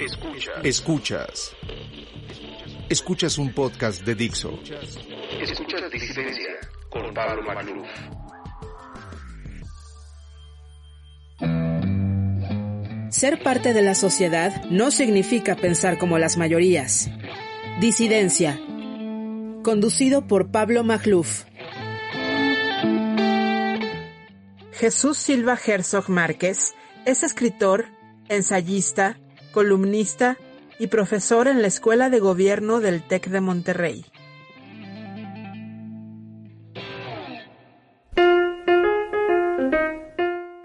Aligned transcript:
Escuchas. 0.00 0.64
Escuchas. 0.64 1.56
Escuchas 2.88 3.36
un 3.36 3.52
podcast 3.52 4.02
de 4.02 4.14
Dixo. 4.14 4.58
Escuchas 5.42 5.90
Disidencia 5.90 6.58
con 6.88 7.12
Pablo 7.12 7.42
Magluf. 7.42 7.86
Ser 13.10 13.42
parte 13.42 13.74
de 13.74 13.82
la 13.82 13.94
sociedad 13.94 14.64
no 14.70 14.90
significa 14.90 15.54
pensar 15.54 15.98
como 15.98 16.18
las 16.18 16.38
mayorías. 16.38 17.10
Disidencia. 17.80 18.58
Conducido 19.62 20.26
por 20.26 20.50
Pablo 20.50 20.82
Magluf. 20.82 21.44
Jesús 24.72 25.18
Silva 25.18 25.58
Herzog 25.62 26.08
Márquez 26.08 26.74
es 27.04 27.22
escritor, 27.22 27.84
ensayista, 28.30 29.18
columnista 29.52 30.38
y 30.78 30.86
profesor 30.86 31.48
en 31.48 31.60
la 31.60 31.68
Escuela 31.68 32.10
de 32.10 32.20
Gobierno 32.20 32.80
del 32.80 33.06
TEC 33.06 33.28
de 33.28 33.40
Monterrey. 33.40 34.06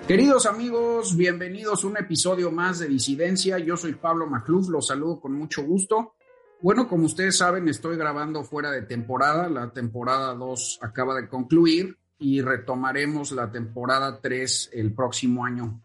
Queridos 0.08 0.46
amigos, 0.46 1.18
bienvenidos 1.18 1.84
a 1.84 1.88
un 1.88 1.98
episodio 1.98 2.52
más 2.52 2.78
de 2.78 2.88
Disidencia. 2.88 3.58
Yo 3.58 3.76
soy 3.76 3.94
Pablo 3.94 4.28
Macluf, 4.28 4.70
los 4.70 4.88
saludo 4.88 5.20
con 5.20 5.34
mucho 5.34 5.64
gusto. 5.64 6.14
Bueno, 6.62 6.88
como 6.88 7.06
ustedes 7.06 7.38
saben, 7.38 7.68
estoy 7.68 7.98
grabando 7.98 8.44
fuera 8.44 8.72
de 8.72 8.84
temporada. 8.84 9.50
La 9.50 9.72
temporada 9.72 10.36
2 10.36 10.80
acaba 10.82 11.16
de 11.16 11.28
concluir 11.28 11.98
y 12.20 12.42
retomaremos 12.42 13.32
la 13.32 13.52
temporada 13.52 14.22
3 14.22 14.70
el 14.74 14.94
próximo 14.94 15.44
año. 15.44 15.82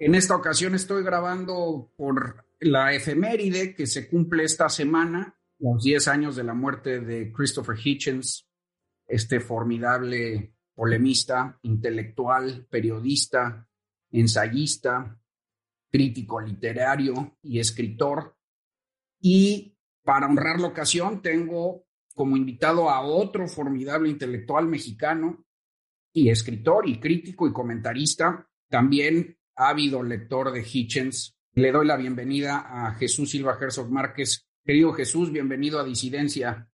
En 0.00 0.14
esta 0.14 0.36
ocasión 0.36 0.76
estoy 0.76 1.02
grabando 1.02 1.92
por 1.96 2.44
la 2.60 2.94
efeméride 2.94 3.74
que 3.74 3.88
se 3.88 4.08
cumple 4.08 4.44
esta 4.44 4.68
semana, 4.68 5.36
los 5.58 5.82
10 5.82 6.06
años 6.06 6.36
de 6.36 6.44
la 6.44 6.54
muerte 6.54 7.00
de 7.00 7.32
Christopher 7.32 7.76
Hitchens, 7.76 8.48
este 9.08 9.40
formidable 9.40 10.54
polemista, 10.72 11.58
intelectual, 11.62 12.68
periodista, 12.70 13.68
ensayista, 14.12 15.20
crítico 15.90 16.40
literario 16.40 17.36
y 17.42 17.58
escritor. 17.58 18.36
Y 19.20 19.76
para 20.04 20.26
honrar 20.26 20.60
la 20.60 20.68
ocasión 20.68 21.22
tengo 21.22 21.84
como 22.14 22.36
invitado 22.36 22.88
a 22.88 23.00
otro 23.00 23.48
formidable 23.48 24.10
intelectual 24.10 24.68
mexicano 24.68 25.44
y 26.12 26.30
escritor 26.30 26.88
y 26.88 27.00
crítico 27.00 27.48
y 27.48 27.52
comentarista, 27.52 28.48
también 28.68 29.37
ávido 29.58 30.02
lector 30.02 30.52
de 30.52 30.64
Hitchens. 30.64 31.36
Le 31.54 31.72
doy 31.72 31.86
la 31.86 31.96
bienvenida 31.96 32.64
a 32.68 32.94
Jesús 32.94 33.30
Silva 33.30 33.58
Herzog 33.60 33.90
Márquez. 33.90 34.46
Querido 34.64 34.92
Jesús, 34.92 35.32
bienvenido 35.32 35.80
a 35.80 35.84
Disidencia. 35.84 36.68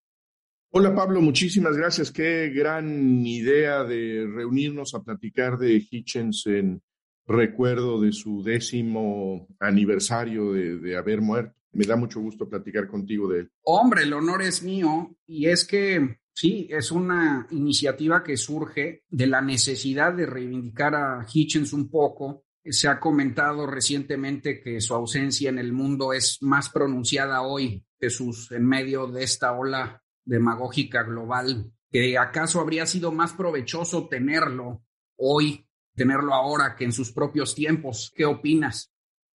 Hola 0.70 0.94
Pablo, 0.94 1.20
muchísimas 1.20 1.76
gracias. 1.76 2.10
Qué 2.10 2.50
gran 2.50 3.24
idea 3.26 3.84
de 3.84 4.26
reunirnos 4.26 4.94
a 4.94 5.02
platicar 5.02 5.56
de 5.56 5.82
Hitchens 5.88 6.46
en 6.46 6.82
recuerdo 7.26 8.00
de 8.00 8.12
su 8.12 8.42
décimo 8.42 9.46
aniversario 9.60 10.52
de, 10.52 10.78
de, 10.78 10.96
haber 10.96 11.22
muerto. 11.22 11.54
Me 11.72 11.86
da 11.86 11.96
mucho 11.96 12.20
gusto 12.20 12.48
platicar 12.48 12.86
contigo 12.86 13.28
de 13.28 13.40
él. 13.40 13.50
Hombre, 13.62 14.02
el 14.02 14.12
honor 14.12 14.42
es 14.42 14.62
mío 14.62 15.16
y 15.26 15.46
es 15.46 15.64
que 15.64 16.18
sí, 16.34 16.66
es 16.70 16.90
una 16.90 17.46
iniciativa 17.50 18.22
que 18.22 18.36
surge 18.36 19.04
de 19.08 19.26
la 19.26 19.40
necesidad 19.40 20.12
de 20.12 20.26
reivindicar 20.26 20.94
a 20.94 21.26
Hitchens 21.32 21.72
un 21.72 21.88
poco. 21.88 22.43
Se 22.64 22.88
ha 22.88 22.98
comentado 22.98 23.66
recientemente 23.66 24.60
que 24.60 24.80
su 24.80 24.94
ausencia 24.94 25.50
en 25.50 25.58
el 25.58 25.72
mundo 25.72 26.12
es 26.12 26.38
más 26.40 26.70
pronunciada 26.70 27.42
hoy, 27.42 27.84
Jesús, 28.00 28.50
en 28.52 28.66
medio 28.66 29.06
de 29.06 29.22
esta 29.22 29.52
ola 29.52 30.02
demagógica 30.24 31.02
global, 31.02 31.70
que 31.90 32.16
acaso 32.16 32.60
habría 32.60 32.86
sido 32.86 33.12
más 33.12 33.34
provechoso 33.34 34.08
tenerlo 34.08 34.82
hoy, 35.16 35.66
tenerlo 35.94 36.32
ahora 36.32 36.74
que 36.74 36.84
en 36.84 36.92
sus 36.92 37.12
propios 37.12 37.54
tiempos. 37.54 38.12
¿Qué 38.16 38.24
opinas? 38.24 38.90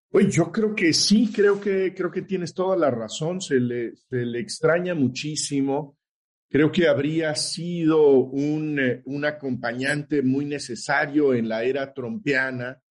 Pues 0.09 0.33
yo 0.33 0.51
creo 0.51 0.73
que 0.73 0.91
sí, 0.91 1.31
creo 1.31 1.61
que, 1.61 1.93
creo 1.95 2.09
que 2.09 2.23
tienes 2.23 2.53
toda 2.55 2.75
la 2.75 2.89
razón, 2.89 3.41
se 3.41 3.59
le, 3.59 3.93
extraña 4.39 4.95
muchísimo. 4.95 5.97
Creo 6.49 6.71
que 6.71 6.87
habría 6.87 7.35
sido 7.35 8.17
un, 8.17 8.79
un 9.05 9.25
acompañante 9.25 10.23
muy 10.23 10.45
necesario 10.45 11.35
en 11.35 11.47
la 11.47 11.63
era 11.63 11.93
trompeana 11.93 12.81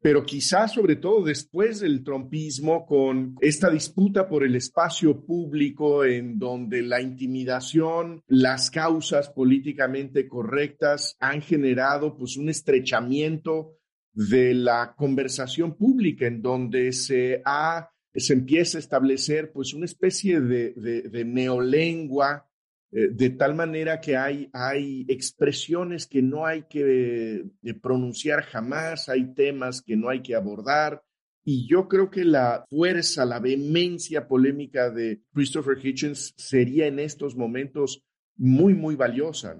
pero 0.00 0.24
quizás 0.24 0.72
sobre 0.72 0.96
todo 0.96 1.24
después 1.24 1.80
del 1.80 2.02
trompismo, 2.02 2.86
con 2.86 3.36
esta 3.40 3.68
disputa 3.70 4.28
por 4.28 4.44
el 4.44 4.56
espacio 4.56 5.24
público 5.24 6.04
en 6.04 6.38
donde 6.38 6.82
la 6.82 7.02
intimidación, 7.02 8.22
las 8.26 8.70
causas 8.70 9.28
políticamente 9.30 10.26
correctas 10.26 11.16
han 11.20 11.42
generado 11.42 12.16
pues 12.16 12.36
un 12.36 12.48
estrechamiento 12.48 13.76
de 14.12 14.54
la 14.54 14.94
conversación 14.96 15.76
pública 15.76 16.26
en 16.26 16.42
donde 16.42 16.92
se 16.92 17.42
ha 17.44 17.90
se 18.12 18.32
empieza 18.32 18.78
a 18.78 18.80
establecer 18.80 19.52
pues 19.52 19.72
una 19.72 19.84
especie 19.84 20.40
de, 20.40 20.72
de, 20.72 21.02
de 21.02 21.24
neolengua 21.24 22.49
eh, 22.92 23.08
de 23.12 23.30
tal 23.30 23.54
manera 23.54 24.00
que 24.00 24.16
hay, 24.16 24.50
hay 24.52 25.04
expresiones 25.08 26.06
que 26.06 26.22
no 26.22 26.44
hay 26.44 26.64
que 26.64 27.44
eh, 27.62 27.74
pronunciar 27.74 28.42
jamás, 28.42 29.08
hay 29.08 29.32
temas 29.32 29.80
que 29.82 29.96
no 29.96 30.08
hay 30.08 30.22
que 30.22 30.34
abordar. 30.34 31.02
Y 31.44 31.66
yo 31.68 31.88
creo 31.88 32.10
que 32.10 32.24
la 32.24 32.64
fuerza, 32.68 33.24
la 33.24 33.38
vehemencia 33.38 34.26
polémica 34.26 34.90
de 34.90 35.22
Christopher 35.32 35.78
Hitchens 35.82 36.34
sería 36.36 36.86
en 36.86 36.98
estos 36.98 37.36
momentos 37.36 38.02
muy, 38.36 38.74
muy 38.74 38.96
valiosa. 38.96 39.56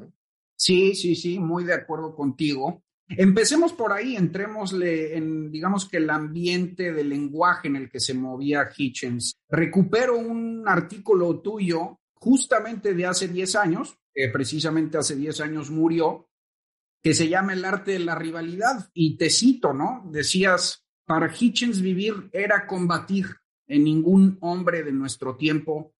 Sí, 0.57 0.95
sí, 0.95 1.15
sí, 1.15 1.39
muy 1.39 1.65
de 1.65 1.75
acuerdo 1.75 2.15
contigo. 2.15 2.83
Empecemos 3.09 3.73
por 3.73 3.93
ahí, 3.93 4.15
entrémosle 4.15 5.17
en, 5.17 5.51
digamos 5.51 5.89
que 5.89 5.97
el 5.97 6.11
ambiente 6.11 6.93
del 6.93 7.09
lenguaje 7.09 7.69
en 7.69 7.77
el 7.77 7.91
que 7.91 7.99
se 7.99 8.15
movía 8.15 8.69
Hitchens. 8.77 9.41
Recupero 9.49 10.17
un 10.17 10.65
artículo 10.67 11.41
tuyo 11.41 12.00
justamente 12.21 12.95
de 12.95 13.07
hace 13.07 13.29
10 13.29 13.57
años, 13.57 13.99
precisamente 14.33 14.99
hace 14.99 15.17
10 15.17 15.41
años 15.41 15.71
murió, 15.71 16.29
que 17.03 17.15
se 17.15 17.29
llama 17.29 17.55
El 17.55 17.65
arte 17.65 17.93
de 17.93 18.01
la 18.01 18.15
rivalidad. 18.15 18.91
Y 18.93 19.17
te 19.17 19.31
cito, 19.31 19.73
¿no? 19.73 20.07
Decías, 20.11 20.85
para 21.07 21.33
Hitchens 21.35 21.81
vivir 21.81 22.29
era 22.33 22.67
combatir. 22.67 23.27
En 23.67 23.85
ningún 23.85 24.37
hombre 24.41 24.83
de 24.83 24.93
nuestro 24.93 25.37
tiempo 25.37 25.95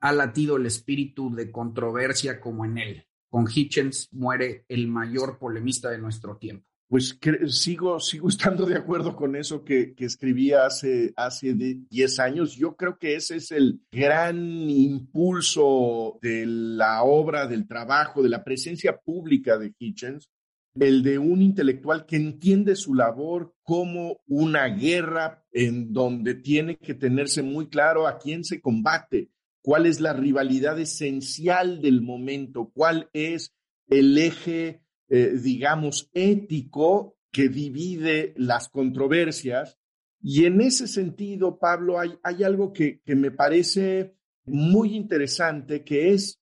ha 0.00 0.12
latido 0.12 0.56
el 0.56 0.66
espíritu 0.66 1.34
de 1.34 1.50
controversia 1.50 2.40
como 2.40 2.64
en 2.64 2.78
él. 2.78 3.06
Con 3.28 3.46
Hitchens 3.52 4.08
muere 4.12 4.64
el 4.68 4.88
mayor 4.88 5.38
polemista 5.38 5.90
de 5.90 5.98
nuestro 5.98 6.36
tiempo. 6.36 6.66
Pues 6.88 7.18
sigo, 7.48 7.98
sigo 7.98 8.28
estando 8.28 8.64
de 8.64 8.76
acuerdo 8.76 9.16
con 9.16 9.34
eso 9.36 9.64
que, 9.64 9.94
que 9.94 10.04
escribí 10.04 10.52
hace, 10.52 11.12
hace 11.16 11.54
10 11.54 12.18
años. 12.20 12.54
Yo 12.54 12.76
creo 12.76 12.98
que 12.98 13.16
ese 13.16 13.36
es 13.36 13.50
el 13.50 13.80
gran 13.90 14.38
impulso 14.70 16.18
de 16.22 16.44
la 16.46 17.02
obra, 17.02 17.46
del 17.46 17.66
trabajo, 17.66 18.22
de 18.22 18.28
la 18.28 18.44
presencia 18.44 18.96
pública 18.98 19.58
de 19.58 19.74
Hitchens, 19.78 20.30
el 20.78 21.02
de 21.02 21.18
un 21.18 21.42
intelectual 21.42 22.06
que 22.06 22.16
entiende 22.16 22.76
su 22.76 22.94
labor 22.94 23.54
como 23.62 24.20
una 24.26 24.66
guerra 24.66 25.44
en 25.52 25.92
donde 25.92 26.34
tiene 26.34 26.76
que 26.76 26.94
tenerse 26.94 27.42
muy 27.42 27.68
claro 27.68 28.06
a 28.06 28.18
quién 28.18 28.44
se 28.44 28.60
combate, 28.60 29.30
cuál 29.62 29.86
es 29.86 30.00
la 30.00 30.12
rivalidad 30.12 30.78
esencial 30.78 31.80
del 31.80 32.02
momento, 32.02 32.70
cuál 32.72 33.08
es 33.12 33.54
el 33.88 34.16
eje 34.18 34.82
eh, 35.08 35.38
digamos, 35.42 36.10
ético 36.12 37.16
que 37.30 37.48
divide 37.48 38.34
las 38.36 38.68
controversias. 38.68 39.78
Y 40.20 40.46
en 40.46 40.60
ese 40.60 40.88
sentido, 40.88 41.58
Pablo, 41.58 42.00
hay, 42.00 42.14
hay 42.22 42.42
algo 42.42 42.72
que, 42.72 43.00
que, 43.02 43.14
me 43.14 43.30
parece 43.30 44.16
muy 44.44 44.94
interesante, 44.94 45.84
que 45.84 46.12
es 46.12 46.40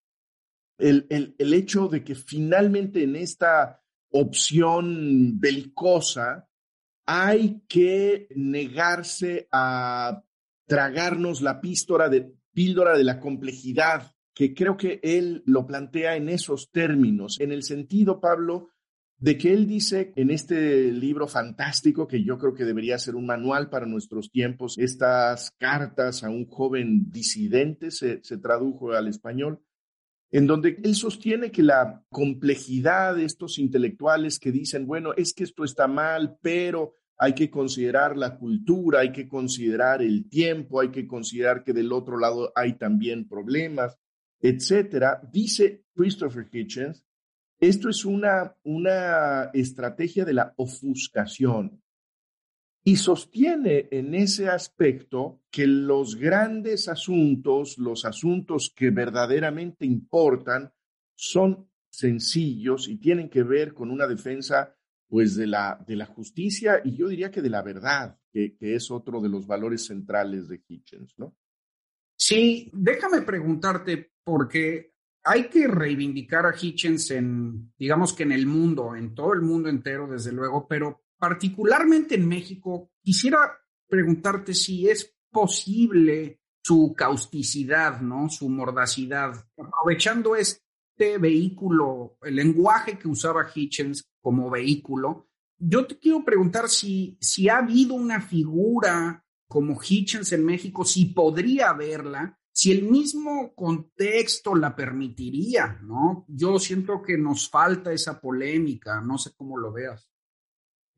el, 0.78 1.06
el, 1.10 1.34
el 1.38 1.54
hecho 1.54 1.88
de 1.88 2.02
que 2.04 2.14
finalmente 2.14 3.02
en 3.02 3.16
esta 3.16 3.82
opción 4.10 5.40
belicosa 5.40 6.48
hay 7.06 7.62
que 7.68 8.28
negarse 8.34 9.48
a 9.52 10.22
tragarnos 10.66 11.42
la 11.42 11.60
píldora 11.60 12.08
de, 12.08 12.32
píldora 12.52 12.96
de 12.96 13.04
la 13.04 13.20
complejidad 13.20 14.13
que 14.34 14.52
creo 14.52 14.76
que 14.76 15.00
él 15.02 15.42
lo 15.46 15.66
plantea 15.66 16.16
en 16.16 16.28
esos 16.28 16.70
términos, 16.70 17.40
en 17.40 17.52
el 17.52 17.62
sentido, 17.62 18.20
Pablo, 18.20 18.70
de 19.16 19.38
que 19.38 19.52
él 19.52 19.66
dice 19.66 20.12
en 20.16 20.30
este 20.30 20.90
libro 20.92 21.28
fantástico, 21.28 22.08
que 22.08 22.24
yo 22.24 22.36
creo 22.36 22.52
que 22.52 22.64
debería 22.64 22.98
ser 22.98 23.14
un 23.14 23.26
manual 23.26 23.70
para 23.70 23.86
nuestros 23.86 24.30
tiempos, 24.30 24.76
estas 24.76 25.52
cartas 25.52 26.24
a 26.24 26.30
un 26.30 26.46
joven 26.46 27.10
disidente, 27.10 27.90
se, 27.90 28.22
se 28.24 28.38
tradujo 28.38 28.92
al 28.92 29.06
español, 29.06 29.62
en 30.32 30.48
donde 30.48 30.80
él 30.82 30.96
sostiene 30.96 31.52
que 31.52 31.62
la 31.62 32.02
complejidad 32.10 33.14
de 33.14 33.24
estos 33.24 33.58
intelectuales 33.60 34.40
que 34.40 34.50
dicen, 34.50 34.84
bueno, 34.84 35.14
es 35.16 35.32
que 35.32 35.44
esto 35.44 35.62
está 35.62 35.86
mal, 35.86 36.36
pero 36.42 36.96
hay 37.16 37.34
que 37.34 37.48
considerar 37.48 38.16
la 38.16 38.36
cultura, 38.36 39.00
hay 39.00 39.12
que 39.12 39.28
considerar 39.28 40.02
el 40.02 40.28
tiempo, 40.28 40.80
hay 40.80 40.90
que 40.90 41.06
considerar 41.06 41.62
que 41.62 41.72
del 41.72 41.92
otro 41.92 42.18
lado 42.18 42.52
hay 42.56 42.72
también 42.72 43.28
problemas, 43.28 43.96
etcétera. 44.40 45.20
Dice 45.32 45.84
Christopher 45.94 46.48
Hitchens, 46.50 47.04
esto 47.58 47.88
es 47.88 48.04
una, 48.04 48.56
una 48.64 49.50
estrategia 49.54 50.24
de 50.24 50.34
la 50.34 50.52
ofuscación 50.56 51.82
y 52.86 52.96
sostiene 52.96 53.88
en 53.90 54.14
ese 54.14 54.48
aspecto 54.48 55.40
que 55.50 55.66
los 55.66 56.16
grandes 56.16 56.88
asuntos, 56.88 57.78
los 57.78 58.04
asuntos 58.04 58.72
que 58.76 58.90
verdaderamente 58.90 59.86
importan, 59.86 60.70
son 61.14 61.70
sencillos 61.90 62.88
y 62.88 62.98
tienen 62.98 63.30
que 63.30 63.42
ver 63.42 63.72
con 63.72 63.90
una 63.90 64.06
defensa 64.06 64.76
pues 65.08 65.36
de 65.36 65.46
la, 65.46 65.82
de 65.86 65.96
la 65.96 66.06
justicia 66.06 66.82
y 66.84 66.96
yo 66.96 67.08
diría 67.08 67.30
que 67.30 67.40
de 67.40 67.50
la 67.50 67.62
verdad, 67.62 68.18
que, 68.30 68.54
que 68.56 68.74
es 68.74 68.90
otro 68.90 69.20
de 69.20 69.28
los 69.28 69.46
valores 69.46 69.86
centrales 69.86 70.48
de 70.48 70.62
Hitchens, 70.66 71.14
¿no? 71.16 71.36
Sí, 72.16 72.70
déjame 72.72 73.22
preguntarte, 73.22 74.12
porque 74.24 74.94
hay 75.22 75.48
que 75.48 75.66
reivindicar 75.66 76.46
a 76.46 76.54
Hitchens 76.58 77.10
en, 77.10 77.72
digamos 77.78 78.12
que 78.12 78.24
en 78.24 78.32
el 78.32 78.46
mundo, 78.46 78.94
en 78.94 79.14
todo 79.14 79.32
el 79.32 79.42
mundo 79.42 79.68
entero, 79.68 80.06
desde 80.06 80.32
luego, 80.32 80.66
pero 80.68 81.04
particularmente 81.18 82.14
en 82.14 82.28
México, 82.28 82.90
quisiera 83.02 83.58
preguntarte 83.88 84.54
si 84.54 84.88
es 84.88 85.14
posible 85.30 86.40
su 86.62 86.94
causticidad, 86.96 88.00
¿no? 88.00 88.28
Su 88.28 88.48
mordacidad, 88.48 89.46
aprovechando 89.56 90.36
este 90.36 91.18
vehículo, 91.18 92.16
el 92.22 92.36
lenguaje 92.36 92.98
que 92.98 93.08
usaba 93.08 93.48
Hitchens 93.54 94.04
como 94.20 94.50
vehículo. 94.50 95.28
Yo 95.58 95.86
te 95.86 95.98
quiero 95.98 96.24
preguntar 96.24 96.68
si, 96.68 97.16
si 97.20 97.48
ha 97.48 97.58
habido 97.58 97.94
una 97.94 98.20
figura 98.20 99.24
como 99.48 99.78
Hitchens 99.80 100.32
en 100.32 100.44
México, 100.44 100.84
si 100.84 101.06
podría 101.06 101.70
haberla, 101.70 102.38
si 102.56 102.70
el 102.70 102.84
mismo 102.84 103.52
contexto 103.52 104.54
la 104.54 104.76
permitiría, 104.76 105.80
¿no? 105.82 106.24
Yo 106.28 106.60
siento 106.60 107.02
que 107.02 107.18
nos 107.18 107.50
falta 107.50 107.92
esa 107.92 108.20
polémica, 108.20 109.00
no 109.00 109.18
sé 109.18 109.32
cómo 109.36 109.58
lo 109.58 109.72
veas. 109.72 110.08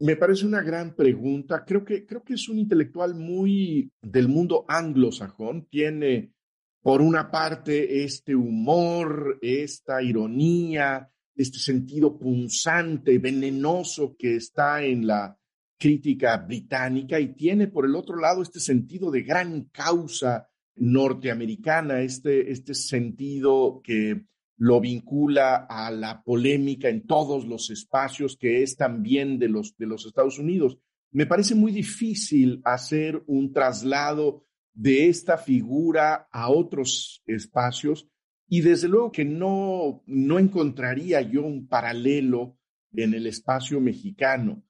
Me 0.00 0.16
parece 0.16 0.44
una 0.44 0.60
gran 0.60 0.94
pregunta. 0.94 1.64
Creo 1.64 1.82
que, 1.82 2.04
creo 2.04 2.22
que 2.22 2.34
es 2.34 2.46
un 2.50 2.58
intelectual 2.58 3.14
muy 3.14 3.90
del 4.02 4.28
mundo 4.28 4.66
anglosajón. 4.68 5.66
Tiene, 5.70 6.34
por 6.82 7.00
una 7.00 7.30
parte, 7.30 8.04
este 8.04 8.34
humor, 8.34 9.38
esta 9.40 10.02
ironía, 10.02 11.10
este 11.34 11.58
sentido 11.58 12.18
punzante, 12.18 13.18
venenoso 13.18 14.14
que 14.18 14.36
está 14.36 14.82
en 14.82 15.06
la 15.06 15.34
crítica 15.78 16.36
británica 16.36 17.18
y 17.18 17.32
tiene, 17.32 17.68
por 17.68 17.86
el 17.86 17.96
otro 17.96 18.16
lado, 18.18 18.42
este 18.42 18.60
sentido 18.60 19.10
de 19.10 19.22
gran 19.22 19.70
causa 19.72 20.50
norteamericana, 20.76 22.00
este, 22.00 22.50
este 22.50 22.74
sentido 22.74 23.80
que 23.82 24.24
lo 24.58 24.80
vincula 24.80 25.66
a 25.68 25.90
la 25.90 26.22
polémica 26.22 26.88
en 26.88 27.06
todos 27.06 27.46
los 27.46 27.70
espacios 27.70 28.36
que 28.36 28.62
es 28.62 28.76
también 28.76 29.38
de 29.38 29.48
los, 29.48 29.76
de 29.76 29.86
los 29.86 30.06
Estados 30.06 30.38
Unidos. 30.38 30.78
Me 31.10 31.26
parece 31.26 31.54
muy 31.54 31.72
difícil 31.72 32.60
hacer 32.64 33.22
un 33.26 33.52
traslado 33.52 34.44
de 34.72 35.08
esta 35.08 35.38
figura 35.38 36.28
a 36.30 36.50
otros 36.50 37.22
espacios 37.26 38.08
y 38.48 38.60
desde 38.60 38.88
luego 38.88 39.10
que 39.10 39.24
no, 39.24 40.02
no 40.06 40.38
encontraría 40.38 41.20
yo 41.20 41.42
un 41.42 41.66
paralelo 41.66 42.58
en 42.92 43.14
el 43.14 43.26
espacio 43.26 43.80
mexicano. 43.80 44.62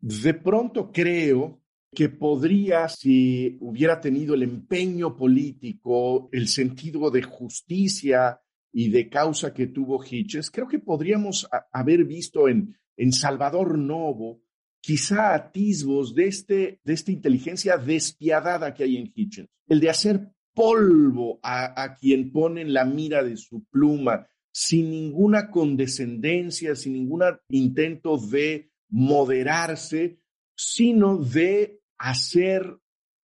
De 0.00 0.34
pronto 0.34 0.90
creo 0.92 1.61
que 1.94 2.08
podría, 2.08 2.88
si 2.88 3.58
hubiera 3.60 4.00
tenido 4.00 4.34
el 4.34 4.42
empeño 4.42 5.16
político, 5.16 6.28
el 6.32 6.48
sentido 6.48 7.10
de 7.10 7.22
justicia, 7.22 8.40
y 8.72 8.90
de 8.90 9.08
causa 9.08 9.52
que 9.52 9.66
tuvo 9.66 10.02
Hitchens, 10.02 10.50
creo 10.50 10.66
que 10.66 10.78
podríamos 10.78 11.48
haber 11.72 12.04
visto 12.04 12.48
en, 12.48 12.76
en 12.96 13.12
Salvador 13.12 13.78
Novo 13.78 14.40
quizá 14.80 15.34
atisbos 15.34 16.14
de, 16.14 16.26
este, 16.26 16.80
de 16.82 16.92
esta 16.92 17.12
inteligencia 17.12 17.76
despiadada 17.76 18.74
que 18.74 18.84
hay 18.84 18.96
en 18.96 19.12
Hitchens, 19.14 19.48
el 19.68 19.78
de 19.78 19.90
hacer 19.90 20.32
polvo 20.54 21.38
a, 21.42 21.82
a 21.82 21.94
quien 21.94 22.32
pone 22.32 22.62
en 22.62 22.72
la 22.72 22.84
mira 22.84 23.22
de 23.22 23.36
su 23.36 23.64
pluma, 23.64 24.26
sin 24.50 24.90
ninguna 24.90 25.50
condescendencia, 25.50 26.74
sin 26.74 26.94
ningún 26.94 27.22
intento 27.48 28.16
de 28.18 28.70
moderarse, 28.88 30.18
sino 30.54 31.16
de 31.16 31.81
hacer 32.02 32.78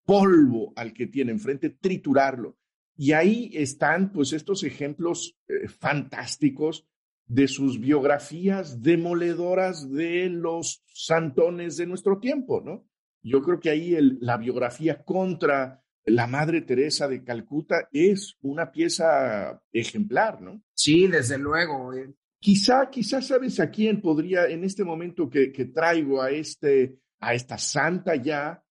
polvo 0.05 0.73
al 0.77 0.93
que 0.93 1.07
tiene 1.07 1.33
enfrente, 1.33 1.71
triturarlo. 1.71 2.57
Y 2.97 3.13
ahí 3.13 3.51
están 3.53 4.13
pues 4.13 4.33
estos 4.33 4.65
ejemplos 4.65 5.37
eh, 5.49 5.69
fantásticos 5.69 6.87
de 7.27 7.47
sus 7.47 7.79
biografías 7.79 8.83
demoledoras 8.83 9.91
de 9.91 10.31
los 10.31 10.83
santones 10.87 11.77
de 11.77 11.87
nuestro 11.87 12.19
tiempo, 12.19 12.63
¿no? 12.65 12.87
Yo 13.23 13.43
creo 13.43 13.61
que 13.61 13.71
ahí 13.71 13.97
la 14.21 14.37
biografía 14.37 15.03
contra 15.03 15.83
la 16.05 16.27
Madre 16.27 16.63
Teresa 16.63 17.07
de 17.07 17.23
Calcuta 17.23 17.89
es 17.93 18.37
una 18.41 18.71
pieza 18.71 19.61
ejemplar, 19.73 20.41
¿no? 20.41 20.63
Sí, 20.73 21.07
desde 21.07 21.37
luego. 21.37 21.93
Eh. 21.93 22.15
Quizá, 22.41 22.89
quizá 22.89 23.21
sabes 23.21 23.61
a 23.61 23.71
quién 23.71 24.01
podría, 24.01 24.47
en 24.47 24.65
este 24.65 24.85
momento 24.85 25.29
que, 25.29 25.53
que 25.53 25.67
traigo 25.67 26.23
a, 26.23 26.31
este, 26.31 27.01
a 27.21 27.35
esta 27.35 27.59
santa 27.59 28.15
ya, 28.17 28.63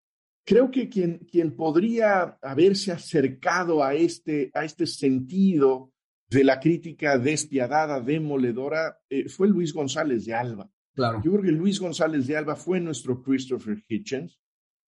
Creo 0.48 0.72
que 0.72 0.88
quien, 0.88 1.28
quien 1.30 1.58
podría 1.58 2.38
haberse 2.42 2.94
acercado 2.94 3.84
a 3.84 3.94
este, 3.94 4.50
a 4.54 4.64
este 4.64 4.88
sentido 4.88 5.92
de 6.30 6.46
la 6.46 6.62
crítica 6.62 7.18
despiadada, 7.18 8.00
demoledora, 8.00 8.98
eh, 9.10 9.28
fue 9.28 9.50
Luis 9.50 9.74
González 9.74 10.24
de 10.26 10.34
Alba. 10.34 10.72
Claro. 10.96 11.22
Yo 11.22 11.34
creo 11.34 11.44
que 11.44 11.52
Luis 11.52 11.82
González 11.82 12.28
de 12.28 12.38
Alba 12.38 12.56
fue 12.56 12.80
nuestro 12.80 13.22
Christopher 13.22 13.84
Hitchens, 13.90 14.40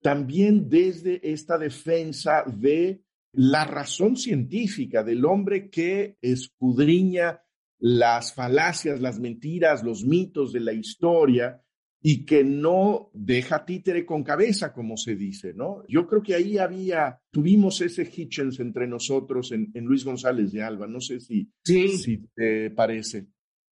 también 0.02 0.70
desde 0.70 1.20
esta 1.30 1.58
defensa 1.58 2.46
de 2.48 3.04
la 3.34 3.66
razón 3.66 4.16
científica 4.16 5.04
del 5.04 5.26
hombre 5.26 5.70
que 5.70 6.18
escudriña 6.22 7.42
las 7.80 8.34
falacias, 8.34 9.02
las 9.02 9.20
mentiras, 9.20 9.84
los 9.84 10.06
mitos 10.06 10.54
de 10.54 10.62
la 10.62 10.72
historia 10.72 11.62
y 12.02 12.26
que 12.26 12.44
no 12.44 13.10
deja 13.14 13.66
títere 13.66 14.06
con 14.06 14.24
cabeza, 14.24 14.72
como 14.72 14.96
se 14.96 15.16
dice, 15.16 15.54
¿no? 15.54 15.84
Yo 15.88 16.08
creo 16.08 16.24
que 16.24 16.36
ahí 16.36 16.58
había, 16.58 17.20
tuvimos 17.30 17.82
ese 17.82 18.10
Hitchens 18.10 18.60
entre 18.60 18.88
nosotros 18.88 19.52
en, 19.52 19.72
Luis 19.84 20.06
González 20.06 20.52
de 20.52 20.64
Alba, 20.64 20.88
no 20.88 21.02
sé 21.02 21.20
si, 21.20 21.52
sí. 21.64 21.98
si 21.98 22.18
te 22.34 22.72
parece. 22.72 23.28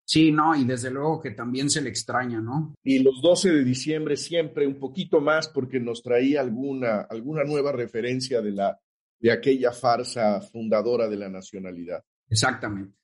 Sí, 0.07 0.33
no, 0.33 0.54
y 0.54 0.64
desde 0.64 0.90
luego 0.90 1.21
que 1.21 1.31
también 1.31 1.71
se 1.71 1.81
le 1.81 1.88
extraña, 1.88 2.40
¿no? 2.40 2.75
Y 2.83 2.99
los 2.99 3.21
12 3.23 3.52
de 3.52 3.64
diciembre 3.64 4.16
siempre 4.16 4.66
un 4.66 4.78
poquito 4.78 5.21
más 5.21 5.49
porque 5.49 5.81
nos 5.81 6.02
traía 6.02 6.40
alguna, 6.40 7.02
alguna 7.02 7.45
nueva 7.45 7.73
referencia 7.73 8.43
de, 8.43 8.52
la, 8.52 8.78
de 9.19 9.33
aquella 9.33 9.73
farsa 9.73 10.40
fundadora 10.40 11.09
de 11.09 11.16
la 11.16 11.28
nacionalidad. 11.28 12.02
Exactamente. 12.28 12.97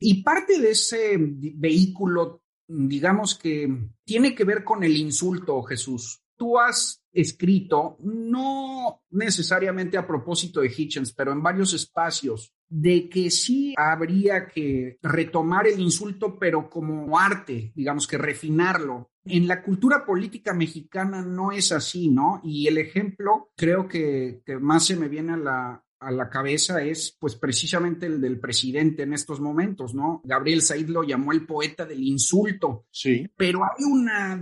Y 0.00 0.22
parte 0.22 0.60
de 0.60 0.70
ese 0.70 1.16
vehículo 1.18 2.42
digamos 2.70 3.34
que 3.34 3.68
tiene 4.04 4.34
que 4.34 4.44
ver 4.44 4.62
con 4.64 4.84
el 4.84 4.96
insulto, 4.96 5.62
Jesús. 5.62 6.22
Tú 6.36 6.58
has 6.58 7.02
escrito, 7.12 7.98
no 8.00 9.02
necesariamente 9.10 9.98
a 9.98 10.06
propósito 10.06 10.60
de 10.60 10.72
Hitchens, 10.74 11.12
pero 11.12 11.32
en 11.32 11.42
varios 11.42 11.74
espacios, 11.74 12.54
de 12.68 13.08
que 13.08 13.30
sí 13.30 13.74
habría 13.76 14.46
que 14.46 14.98
retomar 15.02 15.66
el 15.66 15.80
insulto, 15.80 16.38
pero 16.38 16.70
como 16.70 17.18
arte, 17.18 17.72
digamos 17.74 18.06
que 18.06 18.16
refinarlo. 18.16 19.10
En 19.24 19.48
la 19.48 19.62
cultura 19.62 20.06
política 20.06 20.54
mexicana 20.54 21.22
no 21.22 21.52
es 21.52 21.72
así, 21.72 22.08
¿no? 22.08 22.40
Y 22.44 22.68
el 22.68 22.78
ejemplo 22.78 23.50
creo 23.56 23.88
que, 23.88 24.40
que 24.46 24.56
más 24.56 24.86
se 24.86 24.96
me 24.96 25.08
viene 25.08 25.32
a 25.32 25.36
la, 25.36 25.84
a 26.00 26.10
la 26.10 26.28
cabeza 26.30 26.82
es 26.82 27.16
pues 27.20 27.36
precisamente 27.36 28.06
el 28.06 28.20
del 28.20 28.40
presidente 28.40 29.02
en 29.02 29.12
estos 29.12 29.40
momentos, 29.40 29.94
¿no? 29.94 30.22
Gabriel 30.24 30.62
Said 30.62 30.88
lo 30.88 31.02
llamó 31.02 31.32
el 31.32 31.46
poeta 31.46 31.84
del 31.84 32.02
insulto. 32.02 32.86
Sí. 32.90 33.30
Pero 33.36 33.64
hay 33.64 33.84
una 33.84 34.40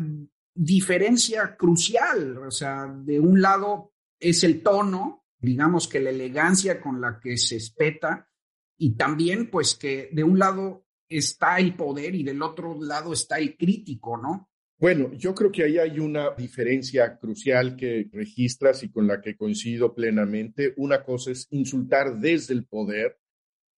diferencia 0.55 1.57
crucial, 1.57 2.38
o 2.38 2.50
sea, 2.50 2.87
de 2.87 3.21
un 3.21 3.41
lado 3.41 3.93
es 4.19 4.43
el 4.45 4.62
tono, 4.62 5.27
digamos 5.38 5.87
que 5.87 6.00
la 6.00 6.11
elegancia 6.11 6.81
con 6.81 7.00
la 7.00 7.21
que 7.21 7.37
se 7.37 7.57
espeta 7.57 8.29
y 8.77 8.97
también 8.97 9.50
pues 9.50 9.75
que 9.75 10.11
de 10.12 10.25
un 10.25 10.38
lado 10.38 10.87
está 11.09 11.59
el 11.59 11.75
poder 11.75 12.15
y 12.15 12.23
del 12.23 12.43
otro 12.43 12.77
lado 12.81 13.12
está 13.12 13.38
el 13.38 13.57
crítico, 13.57 14.17
¿no? 14.17 14.50
Bueno, 14.78 15.12
yo 15.14 15.35
creo 15.35 15.50
que 15.50 15.64
ahí 15.64 15.78
hay 15.78 15.99
una 15.99 16.30
diferencia 16.37 17.18
crucial 17.18 17.76
que 17.76 18.08
registras 18.12 18.82
y 18.85 18.90
con 18.90 19.06
la 19.06 19.20
que 19.20 19.37
coincido 19.37 19.94
plenamente. 19.94 20.73
Una 20.76 21.02
cosa 21.02 21.32
es 21.32 21.49
insultar 21.50 22.18
desde 22.20 22.54
el 22.54 22.64
poder 22.64 23.18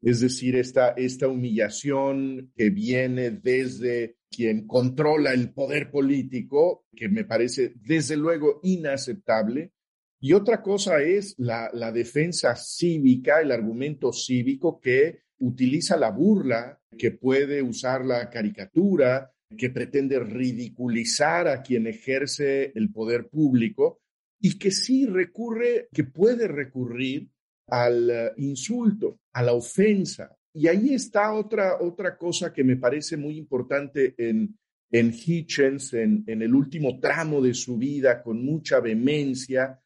es 0.02 0.20
decir, 0.20 0.56
esta, 0.56 0.90
esta 0.90 1.28
humillación 1.28 2.52
que 2.56 2.70
viene 2.70 3.30
desde 3.30 4.16
quien 4.30 4.66
controla 4.66 5.32
el 5.32 5.52
poder 5.52 5.90
político, 5.90 6.86
que 6.96 7.08
me 7.08 7.24
parece 7.24 7.74
desde 7.76 8.16
luego 8.16 8.60
inaceptable. 8.62 9.72
Y 10.18 10.32
otra 10.32 10.62
cosa 10.62 11.02
es 11.02 11.34
la, 11.38 11.70
la 11.72 11.92
defensa 11.92 12.54
cívica, 12.56 13.40
el 13.40 13.52
argumento 13.52 14.12
cívico 14.12 14.80
que 14.80 15.20
utiliza 15.38 15.96
la 15.96 16.10
burla, 16.10 16.80
que 16.96 17.10
puede 17.10 17.62
usar 17.62 18.04
la 18.04 18.28
caricatura, 18.30 19.32
que 19.56 19.70
pretende 19.70 20.18
ridiculizar 20.20 21.48
a 21.48 21.62
quien 21.62 21.86
ejerce 21.86 22.72
el 22.74 22.90
poder 22.90 23.28
público 23.28 24.00
y 24.40 24.58
que 24.58 24.70
sí 24.70 25.06
recurre, 25.06 25.88
que 25.92 26.04
puede 26.04 26.48
recurrir 26.48 27.28
al 27.68 28.10
eh, 28.10 28.32
insulto, 28.38 29.20
a 29.32 29.42
la 29.42 29.52
ofensa. 29.52 30.36
Y 30.52 30.66
ahí 30.66 30.94
está 30.94 31.32
otra, 31.32 31.80
otra 31.80 32.16
cosa 32.16 32.52
que 32.52 32.64
me 32.64 32.76
parece 32.76 33.16
muy 33.16 33.36
importante 33.36 34.14
en, 34.16 34.58
en 34.90 35.12
Hitchens, 35.14 35.94
en, 35.94 36.24
en 36.26 36.42
el 36.42 36.54
último 36.54 36.98
tramo 36.98 37.40
de 37.40 37.54
su 37.54 37.76
vida, 37.76 38.22
con 38.22 38.44
mucha 38.44 38.80
vehemencia, 38.80 39.80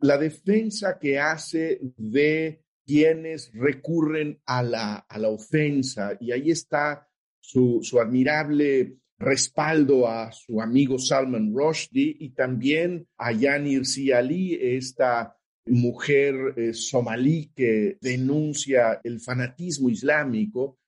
la 0.00 0.18
defensa 0.18 0.98
que 0.98 1.18
hace 1.18 1.78
de 1.96 2.62
quienes 2.86 3.52
recurren 3.52 4.40
a 4.46 4.62
la, 4.62 4.96
a 4.96 5.18
la 5.18 5.28
ofensa. 5.28 6.16
Y 6.20 6.32
ahí 6.32 6.50
está 6.50 7.06
su, 7.40 7.80
su 7.82 8.00
admirable 8.00 8.96
respaldo 9.20 10.08
a 10.08 10.32
su 10.32 10.60
amigo 10.62 10.98
Salman 10.98 11.52
Rushdie 11.54 12.16
y 12.18 12.30
también 12.30 13.06
a 13.18 13.32
Yanir 13.32 13.82
Ali, 14.16 14.54
esta 14.54 15.36
mujer 15.66 16.54
eh, 16.56 16.72
somalí 16.72 17.52
que 17.54 17.98
denuncia 18.00 18.98
el 19.04 19.20
fanatismo 19.20 19.90
islámico, 19.90 20.78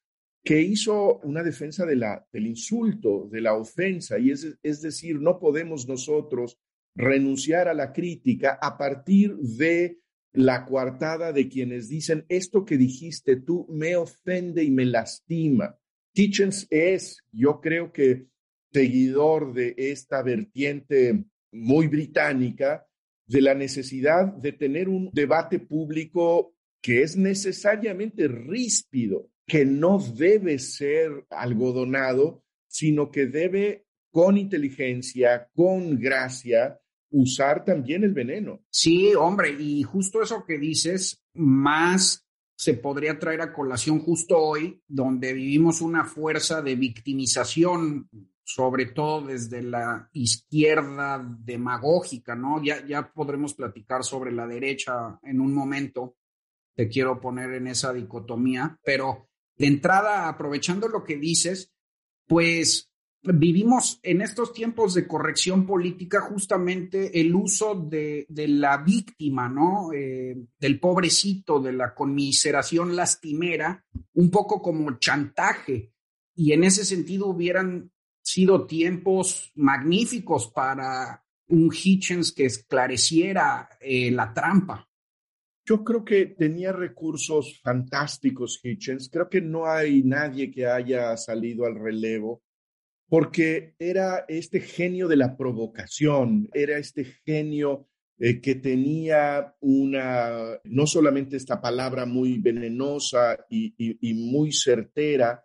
que 0.43 0.61
hizo 0.61 1.19
una 1.19 1.43
defensa 1.43 1.85
de 1.85 1.95
la, 1.95 2.27
del 2.33 2.47
insulto, 2.47 3.29
de 3.31 3.43
la 3.43 3.55
ofensa, 3.55 4.19
y 4.19 4.31
es, 4.31 4.59
es 4.63 4.81
decir, 4.81 5.21
no 5.21 5.39
podemos 5.39 5.87
nosotros 5.87 6.59
renunciar 6.97 7.69
a 7.69 7.75
la 7.75 7.93
crítica 7.93 8.59
a 8.61 8.77
partir 8.77 9.37
de 9.37 9.99
la 10.33 10.65
coartada 10.65 11.33
de 11.33 11.49
quienes 11.49 11.89
dicen, 11.89 12.25
esto 12.31 12.65
que 12.65 12.79
dijiste 12.79 13.37
tú 13.37 13.67
me 13.69 13.95
ofende 13.95 14.65
y 14.65 14.71
me 14.71 14.87
lastima. 14.87 15.77
Kitchens 16.15 16.67
es, 16.71 17.19
yo 17.33 17.61
creo 17.61 17.93
que, 17.93 18.27
seguidor 18.73 19.53
de 19.53 19.75
esta 19.77 20.23
vertiente 20.23 21.25
muy 21.53 21.89
británica, 21.89 22.87
de 23.27 23.41
la 23.41 23.55
necesidad 23.55 24.33
de 24.35 24.53
tener 24.53 24.89
un 24.89 25.11
debate 25.13 25.59
público 25.59 26.55
que 26.83 27.03
es 27.03 27.17
necesariamente 27.17 28.29
ríspido, 28.29 29.31
que 29.47 29.65
no 29.65 29.99
debe 29.99 30.59
ser 30.59 31.27
algodonado, 31.31 32.43
sino 32.67 33.11
que 33.11 33.27
debe 33.27 33.85
con 34.11 34.37
inteligencia, 34.37 35.49
con 35.55 35.99
gracia, 35.99 36.79
usar 37.11 37.65
también 37.65 38.05
el 38.05 38.13
veneno. 38.13 38.65
Sí, 38.71 39.15
hombre, 39.15 39.55
y 39.59 39.83
justo 39.83 40.23
eso 40.23 40.45
que 40.47 40.59
dices, 40.59 41.23
más 41.35 42.27
se 42.63 42.75
podría 42.75 43.19
traer 43.19 43.41
a 43.41 43.53
colación 43.53 43.99
justo 43.99 44.39
hoy, 44.39 44.81
donde 44.87 45.33
vivimos 45.33 45.81
una 45.81 46.05
fuerza 46.05 46.63
de 46.63 46.77
victimización 46.77 48.09
sobre 48.45 48.87
todo 48.87 49.27
desde 49.27 49.65
la 49.65 50.09
izquierda 50.13 51.21
demagógica, 51.41 52.37
¿no? 52.37 52.63
Ya, 52.63 52.87
ya 52.87 53.13
podremos 53.13 53.55
platicar 53.55 54.05
sobre 54.05 54.31
la 54.31 54.47
derecha 54.47 55.19
en 55.25 55.41
un 55.41 55.53
momento, 55.53 56.15
te 56.77 56.89
quiero 56.89 57.21
poner 57.21 57.53
en 57.55 57.67
esa 57.67 57.93
dicotomía, 57.93 58.79
pero 58.85 59.29
de 59.57 59.67
entrada, 59.67 60.29
aprovechando 60.29 60.87
lo 60.87 61.03
que 61.03 61.17
dices, 61.17 61.73
pues 62.29 62.92
vivimos 63.23 64.01
en 64.03 64.21
estos 64.21 64.53
tiempos 64.53 64.95
de 64.95 65.07
corrección 65.07 65.65
política 65.65 66.21
justamente 66.21 67.21
el 67.21 67.35
uso 67.35 67.75
de, 67.75 68.27
de 68.29 68.49
la 68.49 68.79
víctima, 68.79 69.49
¿no? 69.49 69.93
Eh, 69.93 70.37
del 70.59 70.81
pobrecito, 70.81 71.61
de 71.61 71.73
la 71.73 71.95
conmiseración 71.95 72.97
lastimera, 72.97 73.85
un 74.15 74.31
poco 74.31 74.61
como 74.61 74.99
chantaje. 74.99 75.93
Y 76.35 76.53
en 76.53 76.65
ese 76.65 76.85
sentido 76.85 77.29
hubieran 77.29 77.93
sido 78.23 78.67
tiempos 78.67 79.53
magníficos 79.55 80.49
para 80.49 81.25
un 81.49 81.71
Hitchens 81.73 82.33
que 82.33 82.47
esclareciera 82.47 83.69
eh, 83.81 84.11
la 84.11 84.33
trampa. 84.33 84.89
Yo 85.65 85.85
creo 85.85 86.05
que 86.05 86.27
tenía 86.27 86.73
recursos 86.73 87.61
fantásticos 87.63 88.59
Hitchens. 88.63 89.09
Creo 89.09 89.29
que 89.29 89.41
no 89.41 89.67
hay 89.67 90.03
nadie 90.03 90.51
que 90.51 90.67
haya 90.67 91.17
salido 91.17 91.67
al 91.67 91.77
relevo 91.77 92.43
porque 93.13 93.75
era 93.79 94.25
este 94.27 94.59
genio 94.59 95.07
de 95.07 95.17
la 95.17 95.37
provocación, 95.37 96.49
era 96.55 96.79
este 96.79 97.05
genio 97.05 97.87
eh, 98.19 98.41
que 98.41 98.55
tenía 98.55 99.55
una, 99.61 100.59
no 100.65 100.87
solamente 100.87 101.37
esta 101.37 101.61
palabra 101.61 102.07
muy 102.07 102.39
venenosa 102.39 103.37
y 103.51 104.15
muy 104.15 104.51
certera, 104.53 105.45